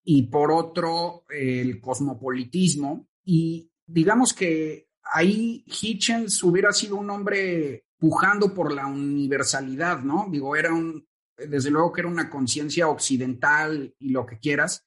y 0.04 0.24
por 0.24 0.52
otro 0.52 1.24
el 1.30 1.80
cosmopolitismo. 1.80 3.08
Y 3.24 3.72
digamos 3.86 4.34
que 4.34 4.90
ahí 5.02 5.64
Hitchens 5.66 6.42
hubiera 6.44 6.72
sido 6.72 6.96
un 6.96 7.10
hombre 7.10 7.86
pujando 7.98 8.54
por 8.54 8.72
la 8.72 8.86
universalidad, 8.86 10.00
¿no? 10.02 10.28
Digo, 10.30 10.54
era 10.54 10.72
un, 10.72 11.07
desde 11.38 11.70
luego 11.70 11.92
que 11.92 12.00
era 12.00 12.10
una 12.10 12.30
conciencia 12.30 12.88
occidental 12.88 13.94
y 13.98 14.10
lo 14.10 14.26
que 14.26 14.38
quieras, 14.38 14.86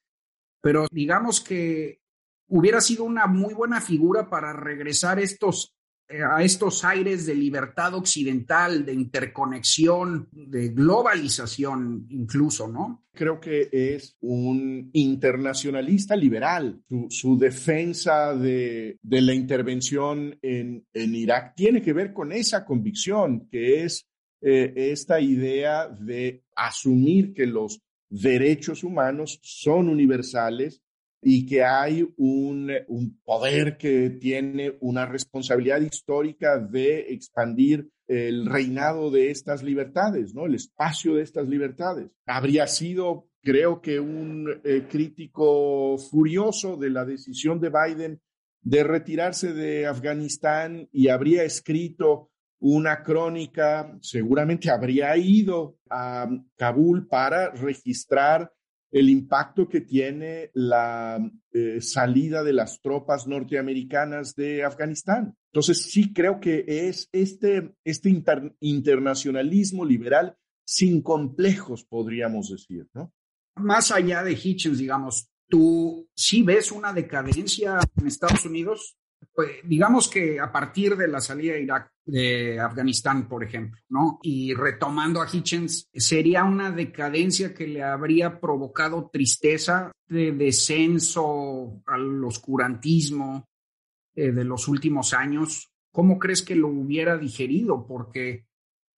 pero 0.61 0.87
digamos 0.91 1.41
que 1.41 2.01
hubiera 2.47 2.81
sido 2.81 3.03
una 3.03 3.27
muy 3.27 3.53
buena 3.53 3.81
figura 3.81 4.29
para 4.29 4.53
regresar 4.53 5.19
estos 5.19 5.75
a 6.31 6.43
estos 6.43 6.83
aires 6.83 7.25
de 7.25 7.35
libertad 7.35 7.93
occidental, 7.93 8.85
de 8.85 8.93
interconexión, 8.93 10.27
de 10.31 10.69
globalización 10.69 12.07
incluso, 12.09 12.67
¿no? 12.67 13.05
Creo 13.13 13.39
que 13.39 13.69
es 13.71 14.15
un 14.21 14.89
internacionalista 14.93 16.15
liberal. 16.15 16.81
Su, 17.09 17.37
defensa 17.37 18.33
de, 18.35 18.97
la 19.03 19.33
intervención 19.33 20.37
en, 20.41 20.85
Irak 20.93 21.55
tiene 21.55 21.81
que 21.81 21.93
ver 21.93 22.13
con 22.13 22.31
esa 22.31 22.65
convicción, 22.65 23.47
que 23.49 23.83
es 23.83 24.07
eh, 24.41 24.73
esta 24.75 25.19
idea 25.21 25.87
de 25.87 26.43
asumir 26.55 27.33
que 27.33 27.45
los 27.45 27.81
derechos 28.09 28.83
humanos 28.83 29.39
son 29.43 29.87
universales 29.87 30.81
y 31.21 31.45
que 31.45 31.63
hay 31.63 32.11
un, 32.17 32.71
poder 33.23 33.77
que 33.77 34.09
tiene 34.09 34.75
una 34.79 35.05
responsabilidad 35.05 35.81
histórica 35.81 36.57
de 36.57 37.13
expandir 37.13 37.89
el 38.07 38.47
reinado 38.47 39.11
de 39.11 39.29
estas 39.29 39.63
libertades, 39.63 40.33
¿no? 40.33 40.47
El 40.47 40.55
espacio 40.55 41.15
de 41.15 41.21
estas 41.21 41.47
libertades. 41.47 42.09
Habría 42.25 42.65
sido, 42.67 43.29
creo 43.43 43.79
que, 43.81 43.99
un 43.99 44.61
eh, 44.63 44.87
crítico 44.89 45.97
furioso 45.97 46.75
de 46.75 46.89
la 46.89 47.05
decisión 47.05 47.61
de 47.61 47.69
Biden 47.69 48.21
de 48.63 48.83
retirarse 48.83 49.53
de 49.53 49.85
Afganistán 49.85 50.89
y 50.91 51.07
habría 51.07 51.43
escrito 51.43 52.30
una 52.61 53.03
crónica, 53.03 53.97
seguramente 54.01 54.69
habría 54.69 55.17
ido 55.17 55.77
a 55.89 56.29
Kabul 56.55 57.07
para 57.07 57.51
registrar 57.51 58.51
el 58.91 59.09
impacto 59.09 59.67
que 59.67 59.81
tiene 59.81 60.51
la 60.53 61.19
eh, 61.51 61.81
salida 61.81 62.43
de 62.43 62.53
las 62.53 62.79
tropas 62.81 63.25
norteamericanas 63.25 64.35
de 64.35 64.63
Afganistán. 64.63 65.35
Entonces, 65.51 65.81
sí 65.81 66.13
creo 66.13 66.39
que 66.39 66.65
es 66.67 67.09
este, 67.11 67.73
este 67.83 68.09
internacionalismo 68.59 69.85
liberal 69.85 70.35
sin 70.63 71.01
complejos, 71.01 71.83
podríamos 71.83 72.49
decir, 72.49 72.87
¿no? 72.93 73.13
Más 73.55 73.91
allá 73.91 74.23
de 74.23 74.33
Hitchens, 74.33 74.77
digamos, 74.77 75.29
¿tú 75.49 76.07
sí 76.15 76.43
ves 76.43 76.71
una 76.71 76.93
decadencia 76.93 77.79
en 77.97 78.07
Estados 78.07 78.45
Unidos? 78.45 78.97
Pues, 79.33 79.49
digamos 79.63 80.09
que 80.09 80.39
a 80.39 80.51
partir 80.51 80.95
de 80.95 81.07
la 81.07 81.21
salida 81.21 81.53
de 81.53 81.63
Irak, 81.63 81.91
de 82.05 82.59
Afganistán, 82.59 83.27
por 83.27 83.43
ejemplo, 83.43 83.79
¿no? 83.89 84.19
Y 84.23 84.53
retomando 84.53 85.21
a 85.21 85.27
Hitchens, 85.31 85.87
sería 85.93 86.43
una 86.43 86.71
decadencia 86.71 87.53
que 87.53 87.67
le 87.67 87.83
habría 87.83 88.39
provocado 88.39 89.09
tristeza 89.11 89.91
de 90.07 90.31
descenso 90.31 91.81
al 91.85 92.23
oscurantismo 92.23 93.45
eh, 94.15 94.31
de 94.31 94.43
los 94.43 94.67
últimos 94.67 95.13
años. 95.13 95.71
¿Cómo 95.91 96.19
crees 96.19 96.41
que 96.41 96.55
lo 96.55 96.67
hubiera 96.67 97.17
digerido? 97.17 97.85
Porque 97.87 98.45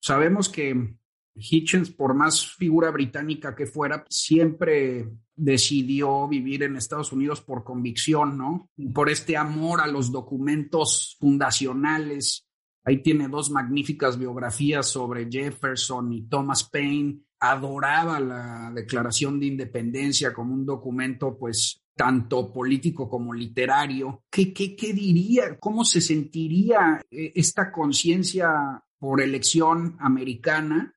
sabemos 0.02 0.50
que 0.50 0.96
Hitchens, 1.36 1.90
por 1.90 2.14
más 2.14 2.56
figura 2.56 2.92
británica 2.92 3.56
que 3.56 3.66
fuera, 3.66 4.06
siempre 4.10 5.10
decidió 5.36 6.28
vivir 6.28 6.64
en 6.64 6.76
Estados 6.76 7.12
Unidos 7.12 7.42
por 7.42 7.64
convicción, 7.64 8.38
¿no? 8.38 8.70
Por 8.94 9.10
este 9.10 9.36
amor 9.36 9.82
a 9.82 9.88
los 9.88 10.12
documentos 10.12 11.18
fundacionales. 11.20 12.46
Ahí 12.86 13.02
tiene 13.02 13.28
dos 13.28 13.50
magníficas 13.50 14.18
biografías 14.18 14.88
sobre 14.88 15.30
Jefferson 15.30 16.14
y 16.14 16.28
Thomas 16.28 16.70
Paine. 16.70 17.22
Adoraba 17.40 18.20
la 18.20 18.72
Declaración 18.74 19.40
de 19.40 19.48
Independencia 19.48 20.34
como 20.34 20.54
un 20.54 20.66
documento, 20.66 21.38
pues, 21.38 21.82
tanto 21.96 22.52
político 22.52 23.10
como 23.10 23.34
literario. 23.34 24.24
¿Qué, 24.30 24.54
qué, 24.54 24.94
diría? 24.94 25.58
¿Cómo 25.60 25.84
se 25.84 26.02
sentiría 26.02 27.02
eh, 27.10 27.32
esta 27.36 27.72
conciencia 27.72 28.84
por 28.98 29.22
elección 29.22 29.98
americana 30.00 30.94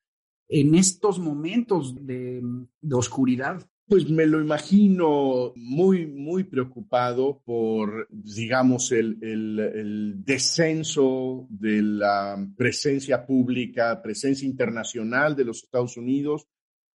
en 0.48 0.74
estos 0.74 1.18
momentos 1.18 1.94
de, 2.06 2.42
oscuridad? 2.92 3.66
Pues 3.88 4.08
me 4.08 4.26
lo 4.26 4.40
imagino 4.40 5.52
muy, 5.54 6.06
muy 6.06 6.44
preocupado 6.44 7.40
por, 7.44 8.08
digamos, 8.10 8.90
el, 8.90 10.24
descenso 10.24 11.46
de 11.48 11.82
la 11.82 12.36
presencia 12.56 13.24
pública, 13.24 14.02
presencia 14.02 14.46
internacional 14.46 15.36
de 15.36 15.44
los 15.44 15.62
Estados 15.62 15.96
Unidos, 15.96 16.46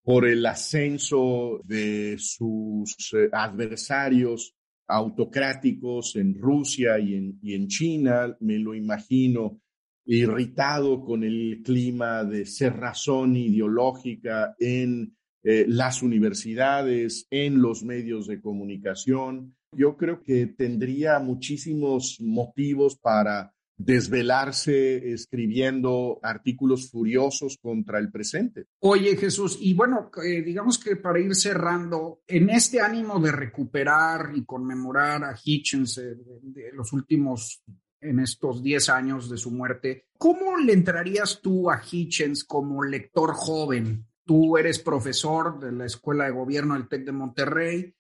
por 0.03 0.27
el 0.27 0.47
ascenso 0.47 1.61
de 1.65 2.17
sus 2.19 2.97
eh, 3.13 3.29
adversarios 3.31 4.55
autocráticos 4.87 6.17
en 6.17 6.35
Rusia 6.39 6.99
y 6.99 7.15
en 7.53 7.69
China, 7.69 8.35
me 8.41 8.59
lo 8.59 8.75
imagino 8.75 9.61
irritado 10.09 11.05
con 11.05 11.23
el 11.23 11.61
clima 11.63 12.25
de 12.25 12.47
cerrazón 12.47 13.37
ideológica 13.37 14.57
en 14.59 15.15
eh, 15.45 15.67
las 15.69 16.03
universidades, 16.03 17.27
en 17.31 17.61
los 17.61 17.85
medios 17.85 18.27
de 18.27 18.41
comunicación. 18.41 19.55
Yo 19.77 19.99
creo 19.99 20.23
que 20.23 20.47
tendría 20.47 21.19
muchísimos 21.19 22.19
motivos 22.21 22.97
para 22.97 23.53
desvelarse 23.79 25.13
escribiendo 25.13 26.19
artículos 26.23 26.91
furiosos 26.91 27.59
contra 27.63 28.01
el 28.01 28.11
presente. 28.11 28.67
Oye 28.81 29.17
Jesús, 29.17 29.57
y 29.61 29.73
bueno, 29.73 30.11
eh, 30.23 30.43
digamos 30.43 30.79
que 30.79 30.97
para 30.97 31.21
ir 31.21 31.35
cerrando, 31.35 32.23
en 32.27 32.51
este 32.51 32.81
ánimo 32.81 33.21
de 33.21 33.31
recuperar 33.31 34.33
y 34.35 34.45
conmemorar 34.45 35.23
a 35.23 35.37
Hitchens 35.43 35.99
eh, 35.99 36.17
de, 36.43 36.73
los 36.73 36.93
últimos, 36.93 37.63
en 38.01 38.21
estos 38.21 38.63
10 38.63 38.89
años 38.91 39.29
de 39.31 39.37
su 39.37 39.51
muerte, 39.51 40.07
¿cómo 40.17 40.57
le 40.57 40.73
entrarías 40.73 41.41
tú 41.43 41.71
a 41.71 41.81
Hitchens 41.81 42.45
como 42.45 42.83
lector 42.83 43.33
joven? 43.35 44.07
Tú 44.25 44.57
eres 44.57 44.79
profesor 44.79 45.59
de 45.59 45.73
la 45.73 45.87
Escuela 45.87 46.25
de 46.25 46.33
Gobierno 46.33 46.75
del 46.75 46.89
TEC 46.89 47.05
de 47.05 47.13
Monterrey 47.13 47.95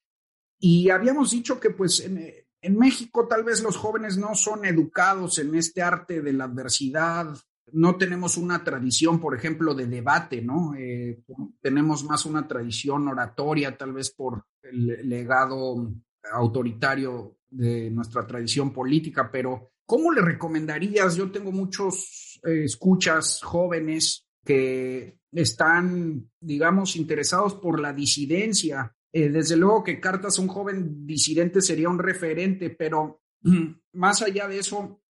y 0.60 0.90
habíamos 0.90 1.30
dicho 1.30 1.60
que 1.60 1.70
pues 1.70 2.00
en, 2.00 2.76
México 2.76 3.26
tal 3.28 3.44
vez 3.44 3.62
los 3.62 3.76
jóvenes 3.76 4.18
no 4.18 4.34
son 4.34 4.64
educados 4.64 5.38
en 5.38 5.54
este 5.54 5.80
arte 5.80 6.20
de 6.20 6.32
la 6.32 6.44
adversidad, 6.44 7.34
no 7.72 7.96
tenemos 7.96 8.36
una 8.36 8.64
tradición, 8.64 9.20
por 9.20 9.36
ejemplo, 9.36 9.74
de 9.74 9.86
debate, 9.86 10.42
¿no? 10.42 10.74
Eh, 10.76 11.22
tenemos 11.60 12.04
más 12.04 12.26
una 12.26 12.48
tradición 12.48 13.06
oratoria, 13.08 13.76
tal 13.76 13.92
vez 13.92 14.10
por 14.10 14.44
el 14.62 15.08
legado 15.08 15.92
autoritario 16.32 17.36
de 17.50 17.90
nuestra 17.90 18.26
tradición 18.26 18.72
política, 18.72 19.30
pero 19.30 19.70
¿cómo 19.88 20.12
le 20.12 20.20
recomendarías? 20.20 21.16
Yo 21.16 21.32
tengo 21.32 21.50
muchos 21.50 22.38
eh, 22.44 22.64
escuchas 22.64 23.40
jóvenes 23.42 24.26
que 24.44 25.18
están, 25.32 26.30
digamos, 26.38 26.94
interesados 26.96 27.54
por 27.54 27.80
la 27.80 27.92
disidencia 27.94 28.94
eh, 29.12 29.30
desde 29.30 29.56
luego 29.56 29.82
que 29.82 30.00
Cartas, 30.00 30.38
un 30.38 30.48
joven 30.48 31.06
disidente, 31.06 31.60
sería 31.62 31.88
un 31.88 31.98
referente, 31.98 32.70
pero 32.70 33.22
más 33.92 34.22
allá 34.22 34.46
de 34.48 34.58
eso, 34.58 35.00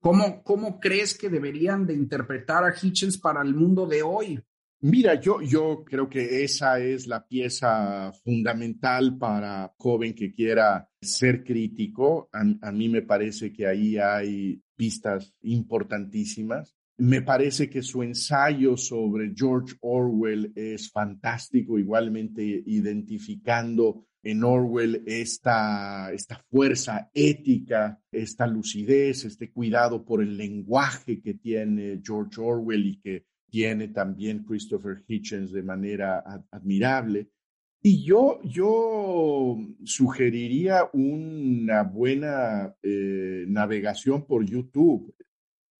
¿cómo, 0.00 0.42
¿cómo 0.42 0.80
crees 0.80 1.16
que 1.16 1.28
deberían 1.28 1.86
de 1.86 1.94
interpretar 1.94 2.64
a 2.64 2.74
Hitchens 2.74 3.18
para 3.18 3.42
el 3.42 3.54
mundo 3.54 3.86
de 3.86 4.02
hoy? 4.02 4.42
Mira, 4.86 5.18
yo, 5.18 5.40
yo 5.40 5.82
creo 5.82 6.10
que 6.10 6.44
esa 6.44 6.78
es 6.78 7.06
la 7.06 7.26
pieza 7.26 8.12
fundamental 8.22 9.16
para 9.16 9.72
joven 9.78 10.12
que 10.12 10.34
quiera 10.34 10.86
ser 11.00 11.42
crítico. 11.42 12.28
a 12.30 12.70
mí 12.70 12.90
me 12.90 13.00
parece 13.00 13.50
que 13.50 13.66
ahí 13.66 13.96
hay 13.96 14.60
pistas 14.76 15.32
importantísimas. 15.40 16.76
Me 16.98 17.22
parece 17.22 17.70
que 17.70 17.80
su 17.80 18.02
ensayo 18.02 18.76
sobre 18.76 19.32
George 19.34 19.74
Orwell 19.80 20.52
es 20.54 20.90
fantástico, 20.90 21.78
igualmente 21.78 22.42
identificando 22.42 24.04
en 24.22 24.44
Orwell 24.44 25.02
esta, 25.06 26.12
esta 26.12 26.44
fuerza 26.50 27.10
ética, 27.14 27.98
esta 28.12 28.46
lucidez, 28.46 29.24
este 29.24 29.50
cuidado 29.50 30.04
por 30.04 30.22
el 30.22 30.36
lenguaje 30.36 31.22
que 31.22 31.32
tiene 31.32 32.02
George 32.04 32.38
Orwell 32.38 32.86
y 32.86 32.96
que 32.98 33.24
tiene 33.54 33.86
también 33.86 34.42
Christopher 34.42 35.04
Hitchens 35.06 35.52
de 35.52 35.62
manera 35.62 36.44
admirable. 36.50 37.28
Y 37.80 38.02
yo, 38.04 38.40
yo 38.42 39.56
sugeriría 39.84 40.90
una 40.92 41.84
buena 41.84 42.74
eh, 42.82 43.44
navegación 43.46 44.26
por 44.26 44.44
YouTube. 44.44 45.14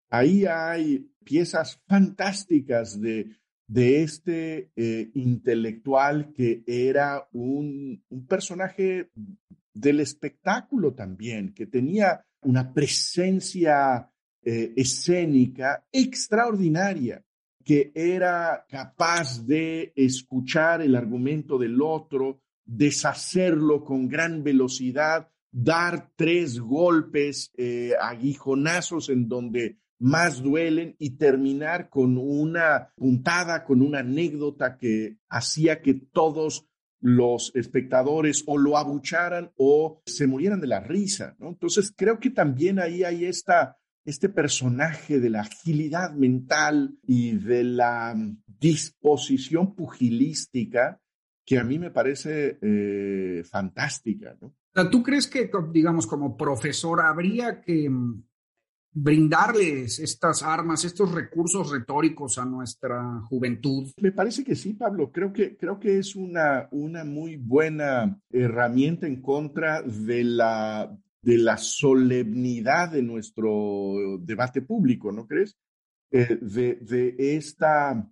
Ahí 0.08 0.46
hay 0.46 1.10
piezas 1.24 1.82
fantásticas 1.88 3.00
de, 3.00 3.38
de 3.66 4.04
este 4.04 4.70
eh, 4.76 5.10
intelectual 5.14 6.32
que 6.32 6.62
era 6.68 7.28
un, 7.32 8.04
personaje 8.28 9.10
del 9.72 9.98
espectáculo 9.98 10.94
también, 10.94 11.52
que 11.52 11.66
tenía 11.66 12.24
una 12.42 12.72
presencia 12.72 14.08
eh, 14.44 14.72
escénica 14.76 15.84
extraordinaria, 15.90 17.24
que 17.64 17.92
era 17.94 18.66
capaz 18.68 19.46
de 19.46 19.92
escuchar 19.96 20.82
el 20.82 20.94
argumento 20.94 21.58
del 21.58 21.80
otro, 21.80 22.40
deshacerlo 22.64 23.84
con 23.84 24.08
gran 24.08 24.42
velocidad, 24.42 25.30
dar 25.50 26.10
tres 26.16 26.58
golpes, 26.60 27.52
eh, 27.56 27.92
aguijonazos 28.00 29.08
en 29.08 29.28
donde 29.28 29.78
más 29.98 30.42
duelen 30.42 30.96
y 30.98 31.16
terminar 31.16 31.88
con 31.88 32.18
una 32.18 32.92
puntada, 32.96 33.64
con 33.64 33.80
una 33.80 34.00
anécdota 34.00 34.76
que 34.76 35.16
hacía 35.28 35.80
que 35.80 35.94
todos 35.94 36.66
los 37.00 37.52
espectadores 37.54 38.42
o 38.46 38.56
lo 38.56 38.78
abucharan 38.78 39.52
o 39.56 40.02
se 40.06 40.26
murieran 40.26 40.60
de 40.60 40.66
la 40.66 40.80
risa, 40.80 41.36
¿no? 41.38 41.48
Entonces 41.48 41.92
creo 41.94 42.18
que 42.18 42.30
también 42.30 42.78
ahí 42.78 43.04
hay 43.04 43.26
esta, 43.26 43.78
este 44.04 44.28
personaje 44.28 45.18
de 45.18 45.30
la 45.30 45.40
agilidad 45.40 46.12
mental 46.12 46.98
y 47.02 47.32
de 47.32 47.64
la 47.64 48.14
disposición 48.46 49.74
pugilística 49.74 51.00
que 51.44 51.58
a 51.58 51.64
mí 51.64 51.78
me 51.78 51.90
parece 51.90 52.58
eh, 52.60 53.42
fantástica, 53.44 54.36
¿no? 54.40 54.54
¿Tú 54.90 55.02
crees 55.04 55.28
que, 55.28 55.48
digamos, 55.70 56.06
como 56.06 56.36
profesor, 56.36 57.00
habría 57.00 57.60
que 57.60 57.88
brindarles 58.90 60.00
estas 60.00 60.42
armas, 60.42 60.84
estos 60.84 61.12
recursos 61.12 61.70
retóricos 61.70 62.38
a 62.38 62.44
nuestra 62.44 63.20
juventud? 63.28 63.92
Me 64.00 64.10
parece 64.10 64.42
que 64.42 64.56
sí, 64.56 64.72
Pablo. 64.72 65.12
Creo 65.12 65.32
que, 65.32 65.56
creo 65.56 65.78
que 65.78 65.98
es 65.98 66.16
una, 66.16 66.68
una 66.72 67.04
muy 67.04 67.36
buena 67.36 68.20
herramienta 68.30 69.06
en 69.06 69.22
contra 69.22 69.80
de 69.82 70.24
la, 70.24 70.96
de 71.24 71.38
la 71.38 71.56
solemnidad 71.56 72.92
de 72.92 73.02
nuestro 73.02 74.18
debate 74.20 74.62
público, 74.62 75.10
¿no 75.10 75.26
crees? 75.26 75.56
Eh, 76.10 76.38
de, 76.40 77.14
esta, 77.18 78.08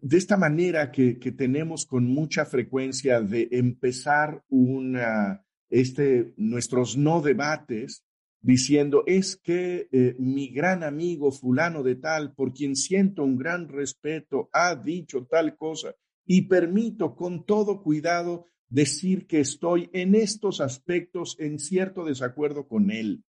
de 0.00 0.16
esta 0.16 0.36
manera 0.36 0.90
que, 0.90 1.18
que 1.18 1.32
tenemos 1.32 1.86
con 1.86 2.06
mucha 2.06 2.44
frecuencia 2.44 3.20
de 3.20 3.48
empezar 3.52 4.42
una, 4.48 5.44
este, 5.68 6.32
nuestros 6.36 6.96
no 6.96 7.20
debates 7.20 8.02
diciendo, 8.40 9.02
es 9.06 9.36
que 9.36 9.88
eh, 9.90 10.14
mi 10.18 10.48
gran 10.48 10.84
amigo 10.84 11.32
fulano 11.32 11.82
de 11.82 11.96
tal, 11.96 12.32
por 12.32 12.52
quien 12.52 12.76
siento 12.76 13.24
un 13.24 13.36
gran 13.36 13.68
respeto, 13.68 14.48
ha 14.52 14.76
dicho 14.76 15.26
tal 15.26 15.56
cosa 15.56 15.94
y 16.24 16.42
permito 16.42 17.16
con 17.16 17.44
todo 17.44 17.82
cuidado 17.82 18.46
decir 18.68 19.26
que 19.26 19.40
estoy 19.40 19.90
en 19.92 20.14
estos 20.14 20.60
aspectos 20.60 21.36
en 21.38 21.58
cierto 21.58 22.04
desacuerdo 22.04 22.66
con 22.66 22.90
él. 22.90 23.22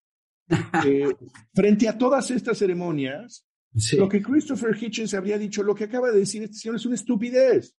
Eh, 0.85 1.15
frente 1.55 1.89
a 1.89 1.99
todas 1.99 2.31
estas 2.31 2.59
ceremonias, 2.59 3.45
lo 3.93 4.09
que 4.09 4.23
Christopher 4.23 4.75
Hitchens 4.81 5.15
habría 5.15 5.37
dicho, 5.37 5.63
lo 5.63 5.75
que 5.75 5.85
acaba 5.85 6.11
de 6.11 6.21
decir 6.21 6.43
este 6.43 6.57
señor 6.57 6.77
es 6.77 6.87
una 6.87 6.95
estupidez. 6.95 7.77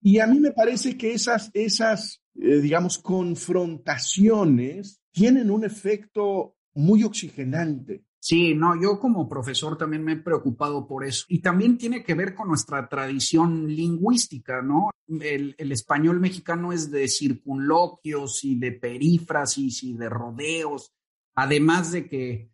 Y 0.00 0.18
a 0.18 0.26
mí 0.26 0.38
me 0.38 0.52
parece 0.52 0.96
que 0.96 1.12
esas, 1.12 1.50
esas 1.52 2.22
eh, 2.40 2.60
digamos, 2.60 2.98
confrontaciones 2.98 5.00
tienen 5.10 5.50
un 5.50 5.64
efecto 5.64 6.56
muy 6.74 7.02
oxigenante. 7.02 8.04
Sí, 8.20 8.54
no, 8.54 8.80
yo 8.80 8.98
como 8.98 9.28
profesor 9.28 9.78
también 9.78 10.02
me 10.04 10.12
he 10.12 10.16
preocupado 10.16 10.86
por 10.86 11.04
eso. 11.04 11.24
Y 11.28 11.40
también 11.40 11.78
tiene 11.78 12.02
que 12.02 12.14
ver 12.14 12.34
con 12.34 12.48
nuestra 12.48 12.88
tradición 12.88 13.68
lingüística, 13.68 14.60
¿no? 14.60 14.90
El, 15.08 15.54
español 15.58 16.20
mexicano 16.20 16.72
es 16.72 16.90
de 16.90 17.08
circunloquios 17.08 18.44
y 18.44 18.58
de 18.58 18.72
perífrasis 18.72 19.84
y 19.84 19.94
de 19.94 20.08
rodeos, 20.08 20.92
además 21.36 21.92
de 21.92 22.08
que, 22.08 22.50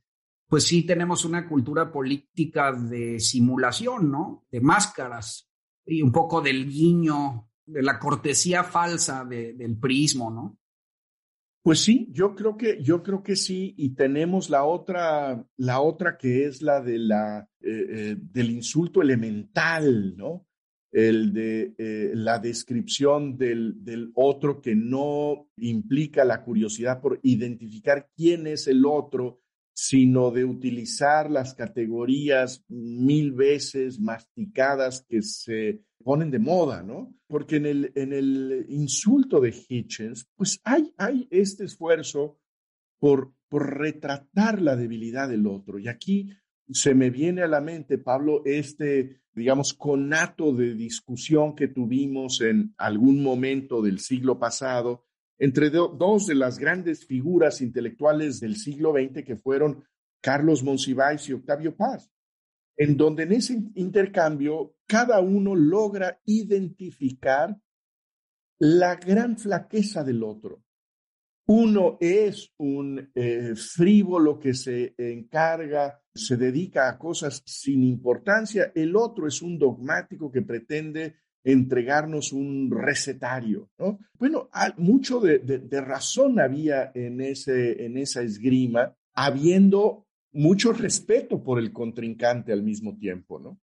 pues 0.49 0.65
sí, 0.65 0.85
tenemos 0.85 1.25
una 1.25 1.49
cultura 1.49 1.91
política 1.91 2.73
de 2.73 3.19
simulación, 3.19 4.11
¿no? 4.11 4.47
De 4.51 4.61
máscaras 4.61 5.51
y 5.87 6.03
un 6.03 6.13
poco 6.13 6.43
del 6.43 6.69
guiño, 6.69 7.49
de 7.67 7.83
la 7.83 7.99
cortesía 7.99 8.65
falsa 8.65 9.25
del 9.25 9.79
prismo, 9.79 10.31
¿no? 10.31 10.59
Pues 11.65 11.81
sí, 11.81 12.09
yo 12.13 12.35
creo 12.35 12.59
que, 12.59 12.83
yo 12.83 13.03
creo 13.03 13.23
que 13.23 13.37
sí, 13.37 13.75
y 13.79 13.95
tenemos 13.95 14.51
la 14.51 14.65
otra, 14.67 15.47
la 15.57 15.81
otra 15.81 16.19
que 16.19 16.45
es 16.45 16.61
la 16.61 16.83
de 16.83 16.99
la, 16.99 17.49
eh, 17.63 17.87
eh, 17.89 18.17
del 18.19 18.51
insulto 18.51 19.01
elemental, 19.01 20.15
¿no? 20.15 20.47
El 20.93 21.33
de 21.33 21.75
eh, 21.79 22.11
la 22.13 22.39
descripción 22.39 23.39
del, 23.39 23.83
del 23.83 24.13
otro 24.15 24.61
que 24.61 24.75
no 24.75 25.49
implica 25.57 26.23
la 26.27 26.45
curiosidad 26.45 27.01
por 27.01 27.19
identificar 27.23 28.11
quién 28.15 28.47
es 28.47 28.69
el 28.69 28.85
otro, 28.85 29.41
sino 29.75 30.31
de 30.31 30.45
utilizar 30.45 31.31
las 31.31 31.55
categorías 31.55 32.65
mil 32.69 33.33
veces 33.33 33.99
masticadas 33.99 35.05
que 35.09 35.21
se 35.21 35.83
ponen 36.03 36.31
de 36.31 36.39
moda, 36.39 36.83
¿no? 36.83 37.13
Porque 37.27 37.57
en 37.57 37.67
el, 37.67 37.93
en 37.97 38.13
el 38.13 38.67
insulto 38.69 39.41
de 39.41 39.53
Hitchens, 39.69 40.29
pues 40.37 40.61
hay, 40.63 40.95
hay 40.97 41.27
este 41.31 41.65
esfuerzo 41.65 42.39
por, 43.01 43.35
por 43.49 43.79
retratar 43.79 44.63
la 44.63 44.77
debilidad 44.77 45.29
del 45.29 45.47
otro. 45.49 45.81
Y 45.81 45.89
aquí 45.89 46.31
se 46.71 46.95
me 46.95 47.11
viene 47.11 47.43
a 47.43 47.49
la 47.49 47.61
mente, 47.61 47.99
Pablo, 47.99 48.43
este, 48.45 49.23
digamos, 49.35 49.75
conato 49.75 50.53
de 50.53 50.75
discusión 50.75 51.57
que 51.57 51.69
tuvimos 51.69 52.41
en 52.43 52.75
algún 52.79 53.23
momento 53.23 53.83
del 53.83 53.99
siglo 53.99 54.39
pasado 54.39 55.04
entre 55.39 55.71
dos 55.71 56.27
de 56.27 56.35
las 56.35 56.59
grandes 56.59 57.07
figuras 57.07 57.61
intelectuales 57.61 58.41
del 58.41 58.57
siglo 58.57 58.93
XX 58.93 59.25
que 59.25 59.37
fueron 59.37 59.85
Carlos 60.21 60.63
Monsiváis 60.63 61.29
y 61.29 61.33
Octavio 61.33 61.77
Paz, 61.77 62.11
en 62.77 62.97
donde 62.97 63.25
en 63.25 63.33
ese 63.33 63.63
intercambio 63.75 64.77
cada 64.87 65.21
uno 65.21 65.55
logra 65.55 66.21
identificar 66.25 67.57
la 68.59 68.97
gran 68.97 69.37
flaqueza 69.37 70.05
del 70.05 70.23
otro. 70.23 70.63
Uno 71.47 71.99
es 72.01 72.55
un 72.57 73.11
eh, 73.15 73.55
frívolo 73.55 74.39
que 74.39 74.55
se 74.55 74.95
encarga, 74.97 76.01
se 76.15 76.39
dedica 76.39 76.89
a 76.89 76.97
cosas 76.97 77.43
sin 77.45 77.85
importancia, 77.85 78.73
el 78.75 78.97
otro 78.97 79.27
es 79.27 79.43
un 79.43 79.59
dogmático 79.59 80.33
que 80.33 80.41
pretende 80.41 81.17
entregarnos 81.45 82.33
un 82.33 82.71
recetario, 82.71 83.69
¿no? 83.79 83.99
Bueno, 84.19 84.49
mucho 84.79 85.21
de, 85.21 85.81
razón 85.83 86.41
había 86.41 86.91
en, 86.95 87.21
ese, 87.21 87.85
en 87.85 87.99
esa 87.99 88.23
esgrima, 88.23 88.97
habiendo 89.13 90.07
mucho 90.33 90.73
respeto 90.73 91.43
por 91.45 91.59
el 91.59 91.73
contrincante 91.73 92.53
al 92.53 92.63
mismo 92.63 92.97
tiempo, 92.97 93.39
¿no? 93.39 93.61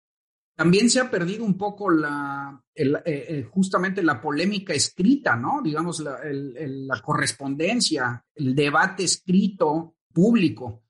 También 0.55 0.91
se 0.91 0.99
ha 0.99 1.09
perdido 1.09 1.43
un 1.43 1.57
poco 1.57 1.89
la, 1.89 2.63
eh, 2.75 2.93
eh, 3.05 3.47
justamente 3.49 4.03
la 4.03 4.21
polémica 4.21 4.73
escrita, 4.73 5.35
¿no? 5.35 5.59
Digamos, 5.63 6.01
la, 6.01 6.19
la 6.23 7.01
correspondencia, 7.01 8.23
el 8.35 8.53
debate 8.53 9.05
escrito 9.05 9.95
público. 10.13 10.83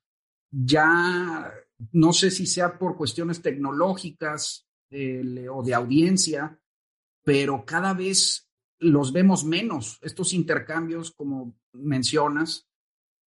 Ya 0.50 1.50
no 1.92 2.12
sé 2.12 2.30
si 2.30 2.44
sea 2.44 2.76
por 2.76 2.98
cuestiones 2.98 3.40
tecnológicas 3.40 4.66
o 4.90 5.62
de 5.62 5.74
audiencia, 5.74 6.60
pero 7.22 7.64
cada 7.64 7.94
vez 7.94 8.48
los 8.78 9.12
vemos 9.12 9.44
menos. 9.44 9.98
Estos 10.02 10.32
intercambios, 10.32 11.12
como 11.12 11.56
mencionas, 11.72 12.68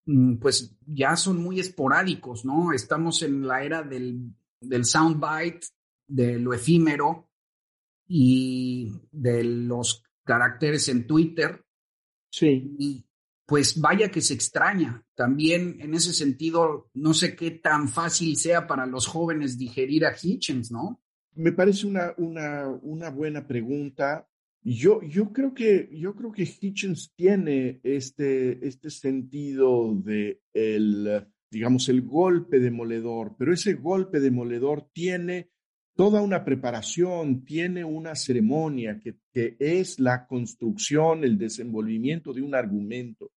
mm, 0.05 0.35
pues 0.35 0.77
ya 0.85 1.15
son 1.15 1.41
muy 1.41 1.59
esporádicos, 1.59 2.45
¿no? 2.45 2.73
Estamos 2.73 3.21
en 3.23 3.47
la 3.47 3.63
era 3.63 3.83
del, 3.83 4.33
del 4.59 4.85
soundbite, 4.85 5.67
de 6.07 6.39
lo 6.39 6.53
efímero 6.53 7.29
y 8.07 8.91
de 9.11 9.43
los 9.43 10.03
caracteres 10.23 10.87
en 10.89 11.07
Twitter. 11.07 11.65
Sí. 12.29 12.75
Y 12.77 13.05
pues 13.45 13.79
vaya 13.79 14.09
que 14.09 14.21
se 14.21 14.33
extraña. 14.33 15.05
También 15.15 15.77
en 15.79 15.93
ese 15.93 16.13
sentido, 16.13 16.89
no 16.93 17.13
sé 17.13 17.35
qué 17.35 17.51
tan 17.51 17.87
fácil 17.87 18.35
sea 18.35 18.67
para 18.67 18.85
los 18.85 19.07
jóvenes 19.07 19.57
digerir 19.57 20.05
a 20.05 20.15
Hitchens, 20.19 20.71
¿no? 20.71 21.01
Me 21.36 21.51
parece 21.51 21.86
una, 21.88 22.13
una, 22.17 23.09
buena 23.09 23.45
pregunta. 23.45 24.27
Yo, 24.61 25.01
yo, 25.03 25.31
creo 25.31 25.53
que, 25.53 25.89
yo 25.91 26.15
creo 26.15 26.31
que 26.31 26.43
Hitchens 26.43 27.13
tiene 27.15 27.79
este, 27.83 28.65
este 28.65 28.89
sentido 28.89 29.93
de 29.95 30.41
el, 30.53 31.27
digamos, 31.51 31.89
el 31.89 32.01
golpe 32.01 32.59
demoledor, 32.59 33.36
pero 33.38 33.53
ese 33.53 33.73
golpe 33.73 34.19
demoledor 34.19 34.89
tiene 34.91 35.51
toda 35.95 36.21
una 36.21 36.43
preparación, 36.43 37.45
tiene 37.45 37.83
una 37.83 38.15
ceremonia 38.15 38.99
que, 38.99 39.17
que 39.31 39.55
es 39.59 39.99
la 39.99 40.25
construcción, 40.27 41.23
el 41.23 41.38
desenvolvimiento 41.38 42.33
de 42.33 42.41
un 42.41 42.55
argumento. 42.55 43.31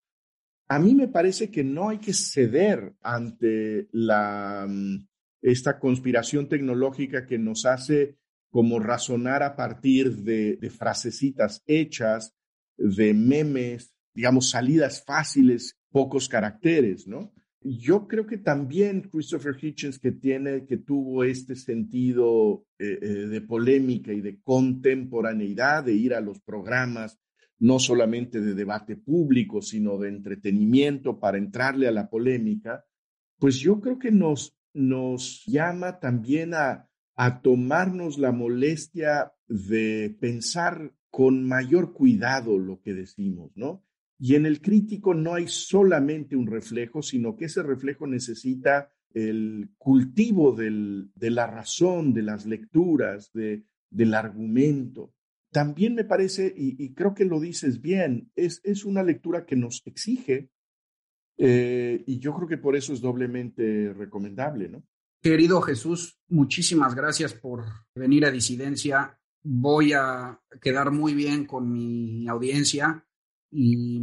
A 0.69 0.79
mí 0.79 0.95
me 0.95 1.09
parece 1.09 1.51
que 1.51 1.65
no 1.65 1.89
hay 1.89 1.99
que 1.99 2.13
ceder 2.13 2.95
ante 3.01 3.89
la, 3.93 4.67
mm, 4.69 5.08
esta 5.43 5.79
conspiración 5.79 6.49
tecnológica 6.49 7.27
que 7.27 7.39
nos 7.39 7.67
hace 7.67 8.17
como 8.51 8.79
razonar 8.79 9.43
a 9.43 9.57
partir 9.57 10.17
de, 10.17 10.59
frasecitas 10.71 11.63
hechas, 11.67 12.35
de 12.77 13.13
memes, 13.13 13.93
digamos, 14.15 14.51
salidas 14.51 15.05
fáciles, 15.05 15.77
pocos 15.91 16.29
caracteres, 16.29 17.07
¿no? 17.07 17.33
Yo 17.61 18.07
creo 18.07 18.25
que 18.25 18.39
también 18.39 19.03
Christopher 19.03 19.57
Hitchens, 19.61 19.99
que 19.99 20.13
tiene, 20.13 20.65
que 20.65 20.77
tuvo 20.77 21.25
este 21.25 21.57
sentido 21.57 22.65
eh, 22.79 22.99
eh, 23.03 23.07
de 23.27 23.41
polémica 23.41 24.13
y 24.13 24.21
de 24.21 24.41
contemporaneidad, 24.41 25.85
de 25.85 25.93
ir 25.93 26.15
a 26.15 26.21
los 26.21 26.41
programas, 26.41 27.19
no 27.59 27.79
solamente 27.81 28.41
de 28.41 28.55
debate 28.55 28.97
público, 28.97 29.61
sino 29.61 29.99
de 29.99 30.09
entretenimiento 30.09 31.19
para 31.19 31.39
entrarle 31.39 31.89
a 31.89 31.93
la 31.93 32.09
polémica, 32.09 32.85
pues 33.39 33.57
yo 33.59 33.81
creo 33.81 33.99
que 33.99 34.13
nos, 34.13 34.57
nos 34.73 35.45
llama 35.47 35.99
también 35.99 36.55
a, 36.55 36.89
a 37.17 37.43
tomarnos 37.43 38.19
la 38.19 38.33
molestia 38.33 39.33
de 39.49 40.17
pensar 40.21 40.93
con 41.11 41.45
mayor 41.45 41.93
cuidado 41.93 42.59
lo 42.59 42.81
que 42.81 42.95
decimos, 42.95 43.51
¿no? 43.57 43.83
Y 44.19 44.35
en 44.35 44.47
el 44.47 44.61
crítico 44.61 45.15
no 45.15 45.35
hay 45.35 45.47
solamente 45.49 46.37
un 46.37 46.47
reflejo, 46.47 47.03
sino 47.03 47.37
que 47.37 47.47
ese 47.47 47.63
reflejo 47.63 48.07
necesita 48.07 48.93
el 49.15 49.71
cultivo 49.79 50.53
de 50.53 51.31
la 51.31 51.47
razón, 51.47 52.13
de 52.13 52.23
las 52.23 52.47
lecturas, 52.47 53.33
de, 53.33 53.65
del 53.91 54.15
argumento. 54.15 55.15
También 55.51 55.95
me 55.95 56.05
parece, 56.05 56.53
y, 56.55 56.93
creo 56.95 57.15
que 57.15 57.25
lo 57.25 57.41
dices 57.41 57.81
bien, 57.81 58.31
es 58.37 58.85
una 58.85 59.03
lectura 59.03 59.47
que 59.47 59.57
nos 59.57 59.83
exige 59.87 60.51
eh, 61.39 62.03
y 62.05 62.19
yo 62.19 62.35
creo 62.35 62.49
que 62.49 62.59
por 62.59 62.75
eso 62.75 62.93
es 62.93 63.01
doblemente 63.01 63.95
recomendable, 63.95 64.69
¿no? 64.69 64.83
Querido 65.23 65.61
Jesús, 65.61 66.21
muchísimas 66.29 66.95
gracias 66.95 67.33
por 67.33 67.65
venir 67.95 68.25
a 68.25 68.31
Disidencia. 68.31 69.19
Voy 69.43 69.93
a 69.93 70.41
quedar 70.61 70.91
muy 70.91 71.15
bien 71.15 71.45
con 71.45 71.73
mi 71.73 72.27
audiencia 72.29 73.05
y 73.51 74.01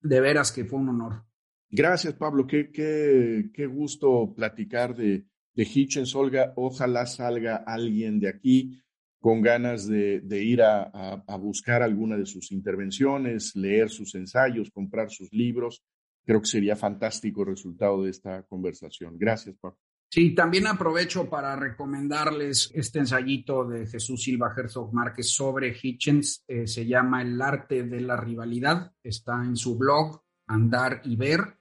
de 0.00 0.20
veras 0.20 0.52
que 0.52 0.64
fue 0.64 0.78
un 0.78 0.88
honor. 0.90 1.24
Gracias, 1.70 2.14
Pablo. 2.14 2.46
Qué, 2.46 2.70
qué, 2.70 3.50
qué 3.52 3.66
gusto 3.66 4.32
platicar 4.34 4.96
de, 4.96 5.26
de 5.54 5.62
Hitchens. 5.62 6.14
Olga, 6.14 6.52
ojalá 6.56 7.06
salga 7.06 7.56
alguien 7.56 8.18
de 8.20 8.28
aquí 8.28 8.80
con 9.20 9.42
ganas 9.42 9.88
de, 9.88 10.20
de 10.20 10.42
ir 10.42 10.62
a, 10.62 10.82
a, 10.82 11.24
a 11.26 11.36
buscar 11.36 11.82
alguna 11.82 12.16
de 12.16 12.26
sus 12.26 12.52
intervenciones, 12.52 13.56
leer 13.56 13.88
sus 13.88 14.14
ensayos, 14.14 14.70
comprar 14.70 15.10
sus 15.10 15.32
libros 15.32 15.84
creo 16.26 16.40
que 16.40 16.48
sería 16.48 16.76
fantástico 16.76 17.44
resultado 17.44 18.02
de 18.02 18.10
esta 18.10 18.42
conversación. 18.42 19.16
Gracias, 19.16 19.56
Pablo. 19.58 19.78
Sí, 20.08 20.34
también 20.34 20.66
aprovecho 20.66 21.28
para 21.28 21.56
recomendarles 21.56 22.70
este 22.74 23.00
ensayito 23.00 23.64
de 23.64 23.86
Jesús 23.86 24.22
Silva 24.22 24.52
Herzog 24.56 24.92
Márquez 24.92 25.30
sobre 25.30 25.76
Hitchens. 25.80 26.44
Eh, 26.46 26.66
se 26.66 26.86
llama 26.86 27.22
El 27.22 27.40
arte 27.40 27.84
de 27.84 28.00
la 28.00 28.16
rivalidad. 28.16 28.92
Está 29.02 29.42
en 29.44 29.56
su 29.56 29.76
blog 29.76 30.22
Andar 30.46 31.02
y 31.04 31.16
Ver. 31.16 31.58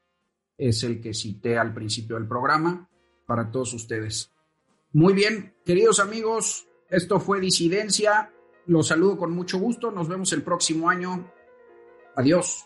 Es 0.57 0.83
el 0.83 1.01
que 1.01 1.13
cité 1.13 1.57
al 1.57 1.73
principio 1.73 2.15
del 2.17 2.27
programa 2.27 2.89
para 3.25 3.49
todos 3.51 3.73
ustedes. 3.73 4.31
Muy 4.93 5.13
bien, 5.13 5.55
queridos 5.65 5.99
amigos, 5.99 6.67
esto 6.89 7.19
fue 7.19 7.41
Disidencia. 7.41 8.31
Los 8.67 8.87
saludo 8.87 9.17
con 9.17 9.31
mucho 9.31 9.59
gusto. 9.59 9.91
Nos 9.91 10.07
vemos 10.07 10.31
el 10.33 10.43
próximo 10.43 10.89
año. 10.89 11.29
Adiós. 12.15 12.65